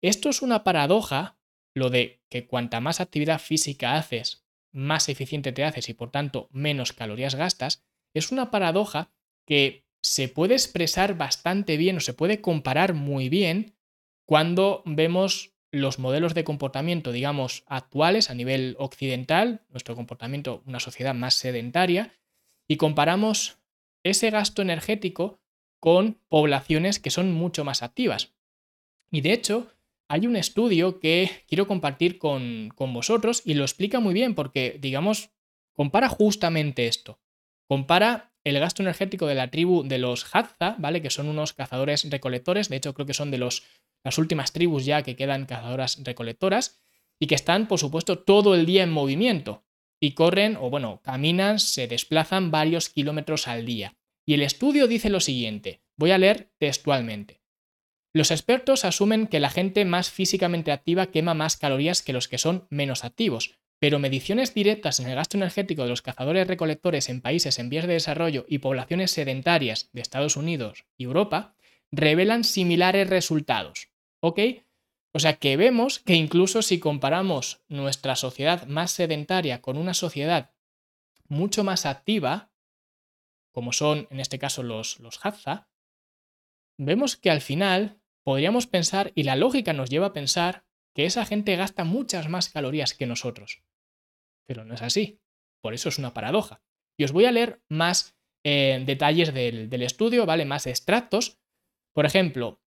esto 0.01 0.29
es 0.29 0.41
una 0.41 0.63
paradoja, 0.63 1.38
lo 1.74 1.89
de 1.89 2.22
que 2.29 2.46
cuanta 2.46 2.81
más 2.81 3.00
actividad 3.00 3.39
física 3.39 3.96
haces, 3.96 4.46
más 4.72 5.10
eficiente 5.10 5.51
te 5.51 5.63
haces 5.63 5.89
y 5.89 5.93
por 5.93 6.12
tanto 6.12 6.50
menos 6.51 6.93
calorías 6.93 7.36
gastas, 7.36 7.84
es 8.13 8.31
una 8.31 8.51
paradoja 8.51 9.12
que 9.46 9.86
se 10.01 10.29
puede 10.29 10.53
expresar 10.53 11.17
bastante 11.17 11.77
bien 11.77 11.98
o 11.98 12.00
se 12.00 12.13
puede 12.13 12.41
comparar 12.41 12.93
muy 12.93 13.29
bien 13.29 13.75
cuando 14.29 14.83
vemos 14.86 15.55
los 15.71 15.98
modelos 15.98 16.36
de 16.36 16.43
comportamiento, 16.43 17.12
digamos, 17.12 17.63
actuales 17.65 18.29
a 18.29 18.36
nivel 18.36 18.75
occidental, 18.77 19.65
nuestro 19.69 19.95
comportamiento, 19.95 20.62
una 20.67 20.79
sociedad 20.79 21.15
más 21.15 21.33
sedentaria, 21.33 22.13
y 22.67 22.77
comparamos 22.77 23.57
ese 24.03 24.29
gasto 24.29 24.62
energético 24.62 25.41
con 25.79 26.19
poblaciones 26.27 27.00
que 27.00 27.09
son 27.09 27.31
mucho 27.31 27.65
más 27.65 27.81
activas. 27.81 28.36
Y 29.09 29.21
de 29.21 29.33
hecho, 29.33 29.74
hay 30.07 30.27
un 30.27 30.36
estudio 30.36 31.00
que 31.00 31.43
quiero 31.48 31.65
compartir 31.65 32.19
con, 32.19 32.69
vosotros 32.77 33.41
y 33.43 33.55
lo 33.55 33.63
explica 33.63 34.00
muy 34.00 34.13
bien 34.13 34.36
porque, 34.36 34.77
digamos, 34.79 35.31
compara 35.74 36.07
justamente 36.07 36.86
esto. 36.86 37.19
Compara 37.67 38.28
el 38.49 38.59
gasto 38.59 38.81
energético 38.81 39.27
de 39.27 39.35
la 39.35 39.51
tribu 39.51 39.83
de 39.83 39.97
los 39.97 40.25
Hadza, 40.33 40.75
¿vale? 40.79 41.01
Que 41.01 41.09
son 41.09 41.27
unos 41.27 41.53
cazadores 41.53 42.09
recolectores, 42.09 42.69
de 42.69 42.77
hecho 42.77 42.93
creo 42.93 43.05
que 43.05 43.13
son 43.13 43.31
de 43.31 43.37
los, 43.37 43.63
las 44.03 44.17
últimas 44.17 44.51
tribus 44.51 44.85
ya 44.85 45.03
que 45.03 45.15
quedan 45.15 45.45
cazadoras 45.45 46.01
recolectoras 46.03 46.81
y 47.19 47.27
que 47.27 47.35
están, 47.35 47.67
por 47.67 47.79
supuesto, 47.79 48.19
todo 48.19 48.55
el 48.55 48.65
día 48.65 48.83
en 48.83 48.91
movimiento 48.91 49.65
y 49.99 50.11
corren 50.11 50.55
o 50.55 50.69
bueno, 50.69 51.01
caminan, 51.03 51.59
se 51.59 51.87
desplazan 51.87 52.51
varios 52.51 52.89
kilómetros 52.89 53.47
al 53.47 53.65
día. 53.65 53.97
Y 54.25 54.33
el 54.33 54.41
estudio 54.41 54.87
dice 54.87 55.09
lo 55.09 55.19
siguiente, 55.19 55.81
voy 55.97 56.11
a 56.11 56.17
leer 56.17 56.51
textualmente. 56.57 57.41
Los 58.13 58.31
expertos 58.31 58.85
asumen 58.85 59.27
que 59.27 59.39
la 59.39 59.49
gente 59.49 59.85
más 59.85 60.09
físicamente 60.09 60.71
activa 60.71 61.07
quema 61.07 61.33
más 61.33 61.57
calorías 61.57 62.01
que 62.01 62.13
los 62.13 62.27
que 62.27 62.37
son 62.37 62.65
menos 62.69 63.03
activos, 63.03 63.58
pero 63.79 64.00
mediciones 64.00 64.53
directas 64.53 65.00
en 65.00 65.07
el 65.07 65.15
gasto 65.15 65.38
energético 65.38 65.83
de 65.83 65.89
los 65.89 66.01
cazadores 66.01 66.48
recolectores 66.48 67.09
en 67.09 67.21
países 67.21 67.59
en 67.59 67.69
vías 67.69 67.88
de 67.88 67.93
desarrollo 67.93 68.45
y 68.48 68.59
poblaciones 68.59 69.12
sedentarias 69.12 69.89
de 69.93 70.01
Estados 70.01 70.36
Unidos 70.36 70.86
y 70.98 71.05
Europa 71.05 71.55
revelan 71.91 72.43
similares 72.43 73.09
resultados. 73.09 73.89
¿Ok? 74.19 74.39
O 75.12 75.19
sea 75.19 75.38
que 75.38 75.57
vemos 75.57 76.00
que 76.00 76.13
incluso 76.13 76.62
si 76.62 76.79
comparamos 76.79 77.62
nuestra 77.67 78.15
sociedad 78.15 78.67
más 78.67 78.91
sedentaria 78.91 79.62
con 79.62 79.77
una 79.77 79.93
sociedad 79.93 80.51
mucho 81.27 81.63
más 81.63 81.86
activa, 81.86 82.51
como 83.51 83.71
son 83.71 84.07
en 84.12 84.19
este 84.19 84.39
caso 84.39 84.62
los, 84.62 85.00
los 85.00 85.19
Hadza, 85.24 85.69
vemos 86.77 87.15
que 87.15 87.31
al 87.31 87.41
final 87.41 88.00
podríamos 88.24 88.67
pensar, 88.67 89.12
y 89.15 89.24
la 89.24 89.36
lógica 89.36 89.74
nos 89.74 89.89
lleva 89.89 90.07
a 90.07 90.13
pensar, 90.13 90.65
que 90.93 91.05
esa 91.05 91.25
gente 91.25 91.55
gasta 91.55 91.83
muchas 91.83 92.29
más 92.29 92.50
calorías 92.50 92.93
que 92.93 93.07
nosotros. 93.07 93.63
Pero 94.49 94.65
no 94.65 94.73
es 94.73 94.81
así. 94.81 95.21
Por 95.61 95.75
eso 95.75 95.89
es 95.89 95.99
una 95.99 96.15
paradoja. 96.15 96.63
Y 96.97 97.03
os 97.03 97.11
voy 97.11 97.25
a 97.25 97.31
leer 97.31 97.61
más 97.69 98.17
eh, 98.43 98.81
detalles 98.83 99.31
del, 99.31 99.69
del, 99.69 99.83
estudio, 99.83 100.25
¿vale? 100.25 100.43
Más 100.43 100.65
extractos. 100.65 101.39
Por 101.93 102.07
ejemplo, 102.07 102.59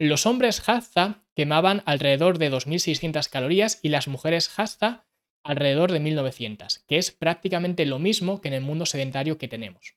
los 0.00 0.26
hombres 0.26 0.68
Hazza 0.68 1.24
quemaban 1.36 1.84
alrededor 1.86 2.38
de 2.38 2.50
2.600 2.50 3.30
calorías 3.30 3.78
y 3.80 3.90
las 3.90 4.08
mujeres 4.08 4.50
Hazza 4.58 5.06
alrededor 5.44 5.92
de 5.92 6.00
1.900, 6.00 6.82
que 6.88 6.98
es 6.98 7.12
prácticamente 7.12 7.86
lo 7.86 8.00
mismo 8.00 8.40
que 8.40 8.48
en 8.48 8.54
el 8.54 8.62
mundo 8.62 8.86
sedentario 8.86 9.38
que 9.38 9.46
tenemos. 9.46 9.94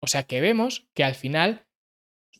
O 0.00 0.06
sea 0.06 0.22
que 0.22 0.40
vemos 0.40 0.88
que 0.94 1.04
al 1.04 1.16
final 1.16 1.66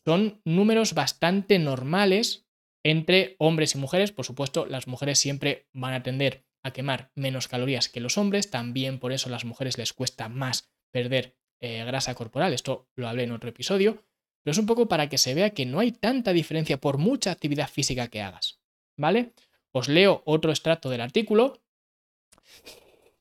son 0.05 0.41
números 0.43 0.95
bastante 0.95 1.59
normales 1.59 2.47
entre 2.83 3.35
hombres 3.37 3.75
y 3.75 3.77
mujeres. 3.77 4.11
Por 4.11 4.25
supuesto, 4.25 4.65
las 4.65 4.87
mujeres 4.87 5.19
siempre 5.19 5.67
van 5.71 5.93
a 5.93 6.01
tender 6.01 6.46
a 6.67 6.73
quemar 6.73 7.11
menos 7.15 7.47
calorías 7.47 7.89
que 7.89 7.99
los 7.99 8.17
hombres. 8.17 8.51
También 8.51 8.99
por 8.99 9.11
eso 9.11 9.29
a 9.29 9.31
las 9.31 9.45
mujeres 9.45 9.77
les 9.77 9.93
cuesta 9.93 10.29
más 10.29 10.69
perder 10.91 11.35
eh, 11.59 11.83
grasa 11.85 12.13
corporal. 12.15 12.53
Esto 12.53 12.89
lo 12.95 13.07
hablé 13.07 13.23
en 13.23 13.31
otro 13.31 13.49
episodio. 13.49 14.03
Pero 14.43 14.51
es 14.51 14.57
un 14.59 14.65
poco 14.65 14.87
para 14.87 15.09
que 15.09 15.17
se 15.17 15.33
vea 15.33 15.49
que 15.49 15.65
no 15.65 15.79
hay 15.79 15.91
tanta 15.91 16.31
diferencia 16.31 16.79
por 16.79 16.97
mucha 16.97 17.31
actividad 17.31 17.69
física 17.69 18.07
que 18.07 18.21
hagas. 18.21 18.61
¿Vale? 18.95 19.33
Os 19.71 19.89
leo 19.89 20.21
otro 20.25 20.51
extracto 20.51 20.89
del 20.89 21.01
artículo. 21.01 21.61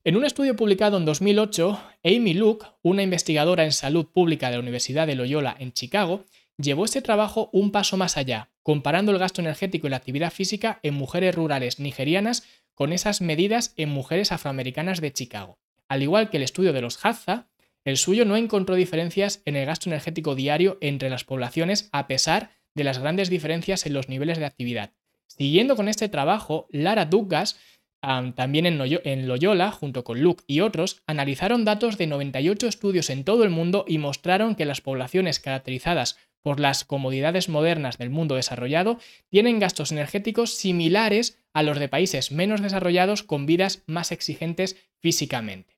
En 0.05 0.17
un 0.17 0.25
estudio 0.25 0.55
publicado 0.55 0.97
en 0.99 1.05
2008, 1.05 1.83
Amy 2.05 2.35
Luke, 2.35 2.67
una 2.83 3.03
investigadora 3.03 3.65
en 3.65 3.73
salud 3.73 4.07
pública 4.07 4.49
de 4.49 4.57
la 4.57 4.63
Universidad 4.63 5.07
de 5.09 5.17
Loyola 5.17 5.57
en 5.59 5.73
Chicago, 5.73 6.25
llevó 6.59 6.85
este 6.85 7.03
trabajo 7.03 7.51
un 7.53 7.73
paso 7.73 7.97
más 7.97 8.17
allá, 8.17 8.51
comparando 8.63 9.11
el 9.11 9.19
gasto 9.19 9.41
energético 9.41 9.87
y 9.87 9.91
la 9.91 9.97
actividad 9.97 10.33
física 10.33 10.79
en 10.83 10.95
mujeres 10.95 11.35
rurales 11.35 11.81
nigerianas 11.81 12.45
con 12.77 12.93
esas 12.93 13.23
medidas 13.23 13.73
en 13.77 13.89
mujeres 13.89 14.31
afroamericanas 14.31 15.01
de 15.01 15.13
Chicago. 15.13 15.59
Al 15.89 16.03
igual 16.03 16.31
que 16.31 16.37
el 16.37 16.43
estudio 16.43 16.73
de 16.73 16.83
los 16.83 17.05
Hadza, 17.05 17.49
el 17.85 17.97
suyo 17.97 18.25
no 18.25 18.37
encontró 18.37 18.75
diferencias 18.75 19.41
en 19.47 19.57
el 19.57 19.65
gasto 19.65 19.89
energético 19.89 20.35
diario 20.35 20.77
entre 20.81 21.09
las 21.09 21.25
poblaciones 21.25 21.89
a 21.93 22.07
pesar 22.07 22.51
de 22.75 22.85
las 22.85 22.99
grandes 22.99 23.31
diferencias 23.31 23.87
en 23.87 23.95
los 23.95 24.09
niveles 24.11 24.39
de 24.39 24.45
actividad. 24.45 24.93
Siguiendo 25.27 25.75
con 25.75 25.89
este 25.89 26.09
trabajo, 26.11 26.67
Lara 26.71 27.07
Douglas, 27.07 27.59
también 28.03 28.67
en 28.67 29.27
Loyola, 29.27 29.71
junto 29.71 30.05
con 30.05 30.21
Luke 30.21 30.45
y 30.47 30.61
otros, 30.61 31.03
analizaron 31.07 31.65
datos 31.65 31.97
de 31.97 32.07
98 32.07 32.69
estudios 32.69 33.09
en 33.09 33.25
todo 33.25 33.43
el 33.43 33.51
mundo 33.51 33.85
y 33.89 33.99
mostraron 33.99 34.55
que 34.55 34.67
las 34.67 34.83
poblaciones 34.83 35.41
caracterizadas 35.41 36.19
por 36.47 36.61
las 36.61 36.85
comodidades 36.85 37.49
modernas 37.49 37.99
del 37.99 38.11
mundo 38.11 38.37
desarrollado, 38.37 39.01
tienen 39.31 39.59
gastos 39.59 39.91
energéticos 39.91 40.55
similares 40.55 41.43
a 41.53 41.65
los 41.65 41.81
de 41.81 41.89
países 41.89 42.31
menos 42.31 42.63
desarrollados 42.63 43.25
con 43.25 43.47
vidas 43.47 43.83
más 43.89 44.13
exigentes 44.13 44.77
físicamente. 45.01 45.77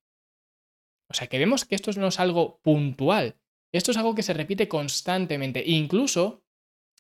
O 1.09 1.15
sea 1.15 1.27
que 1.29 1.39
vemos 1.39 1.65
que 1.65 1.75
esto 1.75 1.91
no 1.93 2.09
es 2.09 2.21
algo 2.21 2.61
puntual, 2.61 3.37
esto 3.73 3.93
es 3.93 3.97
algo 3.97 4.15
que 4.15 4.23
se 4.23 4.35
repite 4.35 4.69
constantemente, 4.69 5.63
incluso 5.65 6.45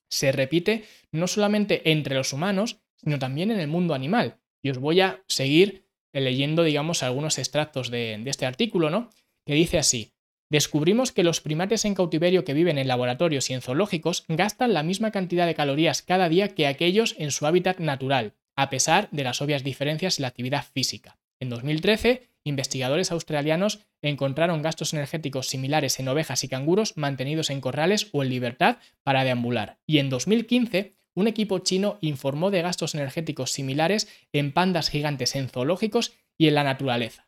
se 0.08 0.32
repite 0.32 0.84
no 1.12 1.26
solamente 1.26 1.90
entre 1.90 2.14
los 2.14 2.32
humanos, 2.32 2.80
sino 2.96 3.18
también 3.18 3.50
en 3.50 3.60
el 3.60 3.68
mundo 3.68 3.92
animal. 3.92 4.38
Y 4.62 4.70
os 4.70 4.78
voy 4.78 5.02
a 5.02 5.22
seguir 5.26 5.84
leyendo, 6.14 6.64
digamos, 6.64 7.02
algunos 7.02 7.36
extractos 7.36 7.90
de, 7.90 8.16
de 8.18 8.30
este 8.30 8.46
artículo, 8.46 8.88
¿no? 8.88 9.10
Que 9.44 9.52
dice 9.52 9.76
así, 9.76 10.14
descubrimos 10.50 11.12
que 11.12 11.24
los 11.24 11.40
primates 11.40 11.84
en 11.84 11.94
cautiverio 11.94 12.44
que 12.44 12.54
viven 12.54 12.78
en 12.78 12.88
laboratorios 12.88 13.50
y 13.50 13.54
en 13.54 13.60
zoológicos 13.60 14.24
gastan 14.28 14.74
la 14.74 14.82
misma 14.82 15.10
cantidad 15.10 15.46
de 15.46 15.54
calorías 15.54 16.02
cada 16.02 16.28
día 16.28 16.48
que 16.54 16.66
aquellos 16.66 17.14
en 17.18 17.30
su 17.30 17.46
hábitat 17.46 17.78
natural, 17.78 18.34
a 18.56 18.70
pesar 18.70 19.08
de 19.10 19.24
las 19.24 19.40
obvias 19.42 19.64
diferencias 19.64 20.18
en 20.18 20.22
la 20.22 20.28
actividad 20.28 20.64
física. 20.72 21.18
En 21.40 21.50
2013, 21.50 22.28
investigadores 22.44 23.12
australianos 23.12 23.86
encontraron 24.02 24.62
gastos 24.62 24.92
energéticos 24.92 25.48
similares 25.48 26.00
en 26.00 26.08
ovejas 26.08 26.42
y 26.44 26.48
canguros 26.48 26.96
mantenidos 26.96 27.50
en 27.50 27.60
corrales 27.60 28.08
o 28.12 28.22
en 28.22 28.30
libertad 28.30 28.78
para 29.04 29.24
deambular. 29.24 29.78
Y 29.86 29.98
en 29.98 30.10
2015, 30.10 30.96
un 31.14 31.28
equipo 31.28 31.58
chino 31.60 31.98
informó 32.00 32.50
de 32.50 32.62
gastos 32.62 32.94
energéticos 32.94 33.52
similares 33.52 34.08
en 34.32 34.52
pandas 34.52 34.88
gigantes 34.88 35.36
en 35.36 35.48
zoológicos 35.48 36.12
y 36.36 36.48
en 36.48 36.54
la 36.54 36.64
naturaleza. 36.64 37.27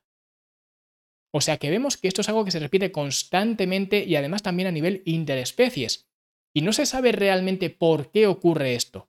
O 1.32 1.40
sea 1.40 1.58
que 1.58 1.70
vemos 1.70 1.96
que 1.96 2.08
esto 2.08 2.22
es 2.22 2.28
algo 2.28 2.44
que 2.44 2.50
se 2.50 2.58
repite 2.58 2.92
constantemente 2.92 4.04
y 4.04 4.16
además 4.16 4.42
también 4.42 4.68
a 4.68 4.72
nivel 4.72 5.02
interespecies. 5.04 6.08
Y 6.52 6.62
no 6.62 6.72
se 6.72 6.86
sabe 6.86 7.12
realmente 7.12 7.70
por 7.70 8.10
qué 8.10 8.26
ocurre 8.26 8.74
esto. 8.74 9.08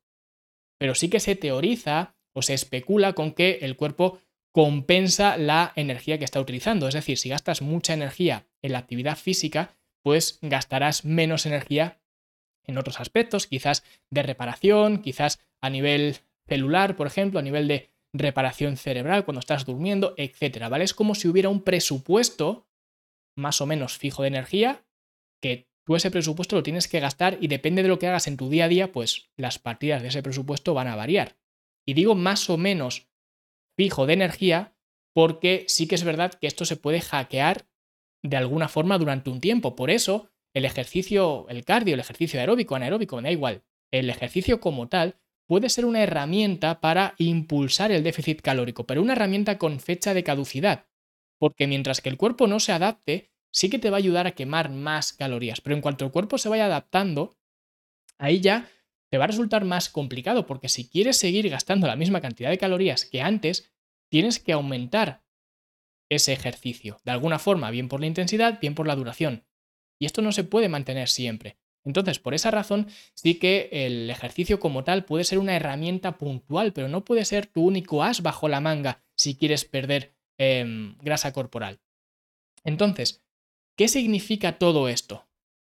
Pero 0.77 0.95
sí 0.95 1.09
que 1.09 1.19
se 1.19 1.35
teoriza 1.35 2.15
o 2.33 2.41
se 2.41 2.53
especula 2.53 3.13
con 3.13 3.33
que 3.33 3.59
el 3.61 3.75
cuerpo 3.75 4.19
compensa 4.51 5.37
la 5.37 5.73
energía 5.75 6.17
que 6.17 6.25
está 6.25 6.39
utilizando. 6.39 6.87
Es 6.87 6.93
decir, 6.93 7.17
si 7.17 7.29
gastas 7.29 7.61
mucha 7.61 7.93
energía 7.93 8.47
en 8.61 8.73
la 8.73 8.79
actividad 8.79 9.17
física, 9.17 9.75
pues 10.03 10.39
gastarás 10.41 11.05
menos 11.05 11.45
energía 11.45 12.01
en 12.65 12.77
otros 12.77 12.99
aspectos, 12.99 13.47
quizás 13.47 13.83
de 14.09 14.23
reparación, 14.23 15.01
quizás 15.01 15.39
a 15.61 15.69
nivel 15.69 16.17
celular, 16.47 16.95
por 16.95 17.07
ejemplo, 17.07 17.39
a 17.39 17.43
nivel 17.43 17.67
de 17.67 17.90
reparación 18.13 18.77
cerebral 18.77 19.25
cuando 19.25 19.39
estás 19.39 19.65
durmiendo, 19.65 20.13
etcétera, 20.17 20.69
¿vale? 20.69 20.83
Es 20.83 20.93
como 20.93 21.15
si 21.15 21.27
hubiera 21.27 21.49
un 21.49 21.61
presupuesto 21.61 22.67
más 23.37 23.61
o 23.61 23.65
menos 23.65 23.97
fijo 23.97 24.23
de 24.23 24.27
energía 24.27 24.85
que 25.41 25.69
tú 25.85 25.95
ese 25.95 26.11
presupuesto 26.11 26.55
lo 26.55 26.63
tienes 26.63 26.87
que 26.87 26.99
gastar 26.99 27.37
y 27.41 27.47
depende 27.47 27.83
de 27.83 27.89
lo 27.89 27.99
que 27.99 28.07
hagas 28.07 28.27
en 28.27 28.37
tu 28.37 28.49
día 28.49 28.65
a 28.65 28.69
día, 28.69 28.91
pues 28.91 29.31
las 29.37 29.59
partidas 29.59 30.01
de 30.01 30.09
ese 30.09 30.21
presupuesto 30.21 30.73
van 30.73 30.87
a 30.87 30.95
variar. 30.95 31.37
Y 31.85 31.93
digo 31.93 32.15
más 32.15 32.49
o 32.49 32.57
menos 32.57 33.07
fijo 33.77 34.05
de 34.05 34.13
energía 34.13 34.75
porque 35.13 35.65
sí 35.67 35.87
que 35.87 35.95
es 35.95 36.03
verdad 36.03 36.33
que 36.33 36.47
esto 36.47 36.65
se 36.65 36.77
puede 36.77 37.01
hackear 37.01 37.67
de 38.23 38.37
alguna 38.37 38.67
forma 38.67 38.97
durante 38.97 39.29
un 39.29 39.41
tiempo. 39.41 39.75
Por 39.75 39.89
eso 39.89 40.29
el 40.53 40.65
ejercicio, 40.65 41.47
el 41.49 41.65
cardio, 41.65 41.93
el 41.93 41.99
ejercicio 41.99 42.39
aeróbico, 42.39 42.75
anaeróbico, 42.75 43.15
me 43.15 43.23
da 43.23 43.31
igual, 43.31 43.63
el 43.91 44.09
ejercicio 44.09 44.59
como 44.59 44.87
tal 44.87 45.15
puede 45.51 45.67
ser 45.67 45.83
una 45.83 46.01
herramienta 46.01 46.79
para 46.79 47.13
impulsar 47.17 47.91
el 47.91 48.03
déficit 48.03 48.39
calórico, 48.39 48.85
pero 48.87 49.01
una 49.01 49.11
herramienta 49.11 49.57
con 49.57 49.81
fecha 49.81 50.13
de 50.13 50.23
caducidad, 50.23 50.85
porque 51.41 51.67
mientras 51.67 51.99
que 51.99 52.07
el 52.07 52.15
cuerpo 52.15 52.47
no 52.47 52.61
se 52.61 52.71
adapte, 52.71 53.33
sí 53.51 53.69
que 53.69 53.77
te 53.77 53.89
va 53.89 53.97
a 53.97 53.99
ayudar 53.99 54.27
a 54.27 54.31
quemar 54.31 54.69
más 54.69 55.11
calorías, 55.11 55.59
pero 55.59 55.75
en 55.75 55.81
cuanto 55.81 56.05
el 56.05 56.11
cuerpo 56.11 56.37
se 56.37 56.47
vaya 56.47 56.67
adaptando, 56.67 57.37
ahí 58.17 58.39
ya 58.39 58.69
te 59.11 59.17
va 59.17 59.25
a 59.25 59.27
resultar 59.27 59.65
más 59.65 59.89
complicado, 59.89 60.45
porque 60.45 60.69
si 60.69 60.87
quieres 60.87 61.17
seguir 61.17 61.49
gastando 61.49 61.85
la 61.85 61.97
misma 61.97 62.21
cantidad 62.21 62.49
de 62.49 62.57
calorías 62.57 63.03
que 63.03 63.21
antes, 63.21 63.73
tienes 64.09 64.39
que 64.39 64.53
aumentar 64.53 65.25
ese 66.09 66.31
ejercicio, 66.31 67.01
de 67.03 67.11
alguna 67.11 67.39
forma, 67.39 67.71
bien 67.71 67.89
por 67.89 67.99
la 67.99 68.07
intensidad, 68.07 68.61
bien 68.61 68.73
por 68.73 68.87
la 68.87 68.95
duración. 68.95 69.45
Y 69.99 70.05
esto 70.05 70.21
no 70.21 70.31
se 70.31 70.45
puede 70.45 70.69
mantener 70.69 71.09
siempre. 71.09 71.57
Entonces, 71.83 72.19
por 72.19 72.33
esa 72.33 72.51
razón, 72.51 72.87
sí 73.13 73.35
que 73.35 73.69
el 73.71 74.09
ejercicio 74.09 74.59
como 74.59 74.83
tal 74.83 75.05
puede 75.05 75.23
ser 75.23 75.39
una 75.39 75.55
herramienta 75.55 76.17
puntual, 76.17 76.73
pero 76.73 76.87
no 76.87 77.03
puede 77.03 77.25
ser 77.25 77.47
tu 77.47 77.63
único 77.63 78.03
as 78.03 78.21
bajo 78.21 78.47
la 78.47 78.61
manga 78.61 79.03
si 79.15 79.35
quieres 79.35 79.65
perder 79.65 80.13
em, 80.37 80.97
grasa 80.99 81.33
corporal. 81.33 81.79
Entonces, 82.63 83.23
¿qué 83.75 83.87
significa 83.87 84.59
todo 84.59 84.89
esto? 84.89 85.27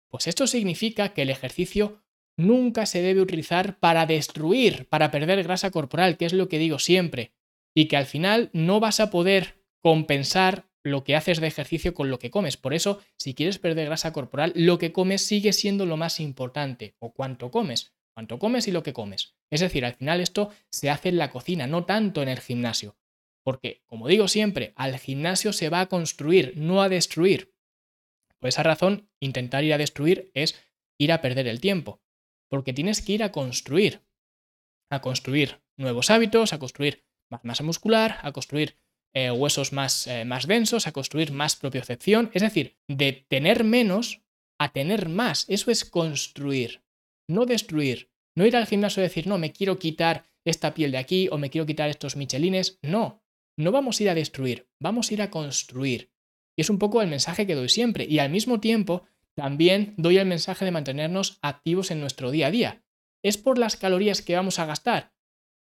Pues 0.10 0.28
esto 0.28 0.48
significa 0.48 1.14
que 1.14 1.22
el 1.22 1.30
ejercicio 1.30 2.04
nunca 2.36 2.86
se 2.86 3.02
debe 3.02 3.22
utilizar 3.22 3.80
para 3.80 4.06
destruir, 4.06 4.88
para 4.90 5.12
perder 5.12 5.44
grasa 5.44 5.72
corporal, 5.72 6.18
que 6.18 6.26
es 6.26 6.34
lo 6.34 6.50
que 6.50 6.60
digo 6.60 6.80
siempre, 6.80 7.34
y 7.74 7.86
que 7.86 7.98
al 7.98 8.06
final 8.06 8.50
no 8.54 8.80
vas 8.80 9.00
a 9.00 9.10
poder 9.10 9.64
compensar 9.80 10.70
lo 10.84 11.04
que 11.04 11.16
haces 11.16 11.40
de 11.40 11.48
ejercicio 11.48 11.94
con 11.94 12.10
lo 12.10 12.20
que 12.20 12.32
comes. 12.32 12.58
Por 12.58 12.74
eso, 12.74 13.02
si 13.18 13.34
quieres 13.34 13.60
perder 13.60 13.88
grasa 13.88 14.14
corporal, 14.14 14.54
lo 14.56 14.78
que 14.78 14.92
comes 14.92 15.26
sigue 15.26 15.54
siendo 15.54 15.86
lo 15.86 15.98
más 15.98 16.20
importante, 16.20 16.96
o 17.00 17.14
cuánto 17.14 17.52
comes, 17.52 17.94
cuánto 18.14 18.40
comes 18.40 18.68
y 18.68 18.72
lo 18.72 18.84
que 18.84 18.94
comes. 18.94 19.36
Es 19.50 19.60
decir, 19.60 19.86
al 19.86 19.94
final 19.94 20.22
esto 20.22 20.50
se 20.72 20.90
hace 20.90 21.10
en 21.10 21.18
la 21.18 21.30
cocina, 21.30 21.68
no 21.68 21.86
tanto 21.86 22.22
en 22.22 22.30
el 22.30 22.40
gimnasio. 22.40 22.98
Porque, 23.44 23.82
como 23.86 24.08
digo 24.08 24.28
siempre, 24.28 24.74
al 24.76 24.98
gimnasio 24.98 25.54
se 25.54 25.70
va 25.70 25.82
a 25.82 25.88
construir, 25.88 26.54
no 26.58 26.82
a 26.82 26.90
destruir. 26.90 27.54
Por 28.40 28.50
esa 28.50 28.64
razón, 28.64 29.10
intentar 29.20 29.64
ir 29.64 29.74
a 29.74 29.78
destruir 29.78 30.32
es 30.34 30.56
ir 30.98 31.12
a 31.12 31.22
perder 31.22 31.48
el 31.48 31.60
tiempo. 31.60 32.02
Porque 32.50 32.74
tienes 32.74 33.02
que 33.02 33.14
ir 33.14 33.24
a 33.24 33.32
construir. 33.32 34.02
A 34.90 35.02
construir 35.02 35.62
nuevos 35.78 36.10
hábitos, 36.10 36.54
a 36.54 36.60
construir 36.60 37.06
más 37.30 37.44
masa 37.44 37.64
muscular, 37.64 38.20
a 38.22 38.32
construir 38.32 38.78
eh, 39.14 39.32
huesos 39.32 39.74
más, 39.74 40.08
eh, 40.08 40.26
más 40.26 40.48
densos, 40.48 40.88
a 40.88 40.92
construir 40.92 41.32
más 41.32 41.56
propiocepción. 41.56 42.30
Es 42.34 42.42
decir, 42.42 42.78
de 42.88 43.26
tener 43.28 43.64
menos 43.64 44.22
a 44.58 44.72
tener 44.72 45.10
más. 45.10 45.46
Eso 45.50 45.72
es 45.72 45.86
construir, 45.86 46.84
no 47.28 47.46
destruir. 47.46 48.12
No 48.36 48.46
ir 48.46 48.56
al 48.56 48.68
gimnasio 48.68 49.02
y 49.02 49.08
decir, 49.08 49.28
no, 49.28 49.38
me 49.38 49.52
quiero 49.52 49.78
quitar 49.78 50.24
esta 50.46 50.74
piel 50.74 50.92
de 50.92 50.98
aquí 50.98 51.28
o 51.32 51.38
me 51.38 51.50
quiero 51.50 51.66
quitar 51.66 51.90
estos 51.90 52.16
michelines. 52.16 52.80
No, 52.82 53.22
no 53.58 53.72
vamos 53.72 54.00
a 54.00 54.04
ir 54.04 54.10
a 54.10 54.16
destruir, 54.16 54.70
vamos 54.80 55.10
a 55.10 55.14
ir 55.14 55.22
a 55.22 55.30
construir. 55.30 56.12
Y 56.56 56.62
es 56.62 56.70
un 56.70 56.80
poco 56.80 57.02
el 57.02 57.10
mensaje 57.10 57.46
que 57.46 57.56
doy 57.56 57.70
siempre. 57.70 58.06
Y 58.06 58.20
al 58.20 58.30
mismo 58.30 58.60
tiempo, 58.60 59.04
también 59.36 59.94
doy 59.98 60.18
el 60.18 60.26
mensaje 60.26 60.66
de 60.66 60.72
mantenernos 60.72 61.40
activos 61.42 61.92
en 61.92 62.00
nuestro 62.00 62.32
día 62.32 62.48
a 62.48 62.52
día. 62.52 62.84
¿Es 63.24 63.38
por 63.38 63.58
las 63.58 63.76
calorías 63.76 64.22
que 64.22 64.36
vamos 64.36 64.60
a 64.60 64.66
gastar? 64.66 65.14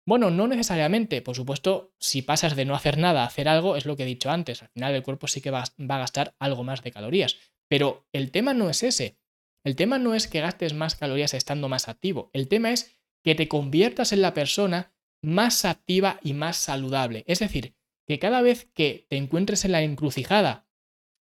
Bueno, 0.07 0.31
no 0.31 0.47
necesariamente. 0.47 1.23
Por 1.23 1.37
supuesto, 1.37 1.95
si 1.99 2.23
pasas 2.23 2.57
de 2.57 2.65
no 2.65 2.75
hacer 2.75 2.99
nada 2.99 3.23
a 3.23 3.27
hacer 3.27 3.49
algo, 3.49 3.77
es 3.77 3.87
lo 3.87 3.97
que 3.97 4.05
he 4.05 4.07
dicho 4.07 4.31
antes. 4.31 4.63
Al 4.63 4.69
final 4.71 4.95
el 4.95 5.03
cuerpo 5.03 5.29
sí 5.29 5.41
que 5.41 5.51
va, 5.51 5.63
a 5.63 5.99
gastar 5.99 6.35
algo 6.39 6.65
más 6.65 6.83
de 6.83 6.91
calorías. 6.91 7.37
Pero 7.69 8.07
el 8.13 8.31
tema 8.31 8.55
no 8.55 8.71
es 8.71 8.83
ese. 8.83 9.19
El 9.65 9.77
tema 9.77 9.99
no 9.99 10.15
es 10.15 10.27
que 10.27 10.41
gastes 10.41 10.75
más 10.75 10.95
calorías 10.95 11.35
estando 11.35 11.69
más 11.69 11.89
activo. 11.89 12.31
El 12.33 12.49
tema 12.49 12.73
es 12.73 12.99
que 13.23 13.35
te 13.35 13.49
conviertas 13.49 14.13
en 14.13 14.23
la 14.23 14.35
persona 14.35 14.95
más 15.23 15.65
activa 15.65 16.19
y 16.23 16.33
más 16.33 16.57
saludable. 16.57 17.25
Es 17.27 17.39
decir, 17.39 17.77
que 18.09 18.19
cada 18.19 18.43
vez 18.43 18.71
que 18.75 19.07
te 19.11 19.17
encuentres 19.17 19.65
en 19.65 19.73
la 19.73 19.83
encrucijada 19.83 20.67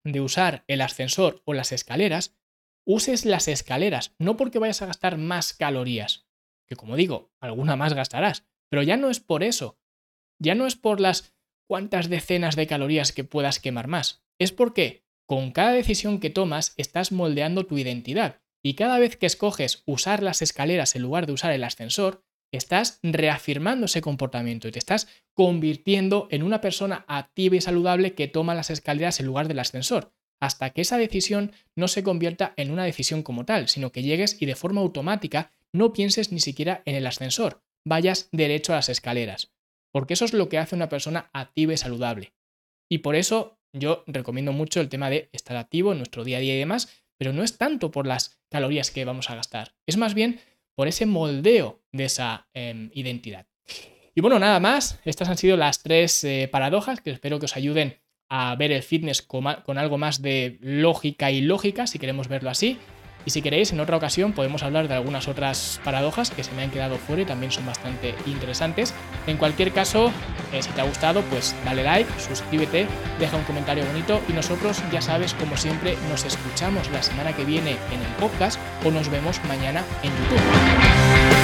de 0.03 0.19
usar 0.19 0.65
el 0.67 0.81
ascensor 0.81 1.41
o 1.45 1.53
las 1.53 1.71
escaleras, 1.71 2.35
uses 2.85 3.25
las 3.25 3.47
escaleras, 3.47 4.15
no 4.17 4.35
porque 4.35 4.59
vayas 4.59 4.81
a 4.81 4.87
gastar 4.87 5.17
más 5.17 5.53
calorías, 5.53 6.27
que 6.67 6.75
como 6.75 6.95
digo, 6.95 7.31
alguna 7.39 7.75
más 7.75 7.93
gastarás, 7.93 8.45
pero 8.73 8.81
ya 8.81 8.97
no 8.97 9.11
es 9.11 9.19
por 9.19 9.43
eso. 9.43 9.77
Ya 10.39 10.55
no 10.55 10.65
es 10.65 10.75
por 10.75 10.99
las 10.99 11.35
cuantas 11.67 12.09
decenas 12.09 12.55
de 12.55 12.65
calorías 12.65 13.11
que 13.11 13.23
puedas 13.23 13.59
quemar 13.59 13.87
más. 13.87 14.23
Es 14.39 14.51
porque 14.51 15.05
con 15.27 15.51
cada 15.51 15.73
decisión 15.73 16.19
que 16.19 16.31
tomas 16.31 16.73
estás 16.77 17.11
moldeando 17.11 17.67
tu 17.67 17.77
identidad. 17.77 18.41
Y 18.63 18.73
cada 18.73 18.97
vez 18.97 19.15
que 19.15 19.27
escoges 19.27 19.83
usar 19.85 20.23
las 20.23 20.41
escaleras 20.41 20.95
en 20.95 21.03
lugar 21.03 21.27
de 21.27 21.33
usar 21.33 21.51
el 21.51 21.63
ascensor, 21.63 22.23
estás 22.51 22.97
reafirmando 23.03 23.85
ese 23.85 24.01
comportamiento 24.01 24.67
y 24.67 24.71
te 24.71 24.79
estás 24.79 25.07
convirtiendo 25.35 26.27
en 26.31 26.41
una 26.41 26.59
persona 26.59 27.05
activa 27.07 27.57
y 27.57 27.61
saludable 27.61 28.15
que 28.15 28.27
toma 28.27 28.55
las 28.55 28.71
escaleras 28.71 29.19
en 29.19 29.27
lugar 29.27 29.47
del 29.47 29.59
ascensor, 29.59 30.15
hasta 30.41 30.71
que 30.71 30.81
esa 30.81 30.97
decisión 30.97 31.51
no 31.75 31.87
se 31.87 32.01
convierta 32.01 32.55
en 32.57 32.71
una 32.71 32.85
decisión 32.85 33.21
como 33.21 33.45
tal, 33.45 33.69
sino 33.69 33.91
que 33.91 34.01
llegues 34.01 34.41
y 34.41 34.47
de 34.47 34.55
forma 34.55 34.81
automática 34.81 35.51
no 35.71 35.93
pienses 35.93 36.31
ni 36.31 36.39
siquiera 36.39 36.81
en 36.85 36.95
el 36.95 37.05
ascensor, 37.05 37.61
vayas 37.85 38.29
derecho 38.31 38.73
a 38.73 38.77
las 38.77 38.89
escaleras, 38.89 39.53
porque 39.91 40.13
eso 40.13 40.25
es 40.25 40.33
lo 40.33 40.49
que 40.49 40.57
hace 40.57 40.75
una 40.75 40.89
persona 40.89 41.29
activa 41.33 41.73
y 41.73 41.77
saludable. 41.77 42.33
Y 42.89 42.99
por 42.99 43.15
eso 43.15 43.59
yo 43.73 44.03
recomiendo 44.07 44.51
mucho 44.51 44.81
el 44.81 44.89
tema 44.89 45.09
de 45.09 45.29
estar 45.31 45.57
activo 45.57 45.91
en 45.91 45.97
nuestro 45.97 46.23
día 46.23 46.37
a 46.37 46.41
día 46.41 46.55
y 46.55 46.59
demás, 46.59 47.03
pero 47.17 47.33
no 47.33 47.43
es 47.43 47.57
tanto 47.57 47.91
por 47.91 48.07
las 48.07 48.39
calorías 48.49 48.91
que 48.91 49.05
vamos 49.05 49.29
a 49.29 49.35
gastar, 49.35 49.75
es 49.87 49.97
más 49.97 50.13
bien 50.13 50.39
por 50.75 50.87
ese 50.87 51.05
moldeo 51.05 51.83
de 51.91 52.05
esa 52.05 52.47
em, 52.53 52.89
identidad. 52.93 53.47
Y 54.15 54.21
bueno, 54.21 54.39
nada 54.39 54.59
más, 54.59 54.99
estas 55.05 55.29
han 55.29 55.37
sido 55.37 55.57
las 55.57 55.81
tres 55.81 56.23
eh, 56.23 56.47
paradojas 56.51 57.01
que 57.01 57.11
espero 57.11 57.39
que 57.39 57.45
os 57.45 57.55
ayuden 57.55 57.99
a 58.29 58.55
ver 58.55 58.71
el 58.71 58.83
fitness 58.83 59.21
con 59.21 59.77
algo 59.77 59.97
más 59.97 60.21
de 60.21 60.57
lógica 60.61 61.31
y 61.31 61.41
lógica, 61.41 61.85
si 61.85 61.99
queremos 61.99 62.27
verlo 62.27 62.49
así. 62.49 62.79
Y 63.25 63.29
si 63.31 63.41
queréis, 63.41 63.71
en 63.71 63.79
otra 63.79 63.97
ocasión 63.97 64.33
podemos 64.33 64.63
hablar 64.63 64.87
de 64.87 64.95
algunas 64.95 65.27
otras 65.27 65.79
paradojas 65.83 66.29
que 66.31 66.43
se 66.43 66.51
me 66.53 66.63
han 66.63 66.71
quedado 66.71 66.97
fuera 66.97 67.21
y 67.21 67.25
también 67.25 67.51
son 67.51 67.65
bastante 67.65 68.15
interesantes. 68.25 68.93
En 69.27 69.37
cualquier 69.37 69.71
caso, 69.71 70.11
eh, 70.51 70.61
si 70.61 70.69
te 70.71 70.81
ha 70.81 70.85
gustado, 70.85 71.21
pues 71.23 71.55
dale 71.65 71.83
like, 71.83 72.09
suscríbete, 72.19 72.87
deja 73.19 73.37
un 73.37 73.43
comentario 73.43 73.85
bonito 73.85 74.21
y 74.27 74.33
nosotros, 74.33 74.81
ya 74.91 75.01
sabes, 75.01 75.33
como 75.35 75.57
siempre, 75.57 75.97
nos 76.09 76.25
escuchamos 76.25 76.89
la 76.91 77.03
semana 77.03 77.33
que 77.33 77.45
viene 77.45 77.71
en 77.71 78.01
el 78.01 78.13
podcast 78.19 78.59
o 78.85 78.91
nos 78.91 79.09
vemos 79.09 79.39
mañana 79.45 79.83
en 80.03 80.11
YouTube. 80.11 81.42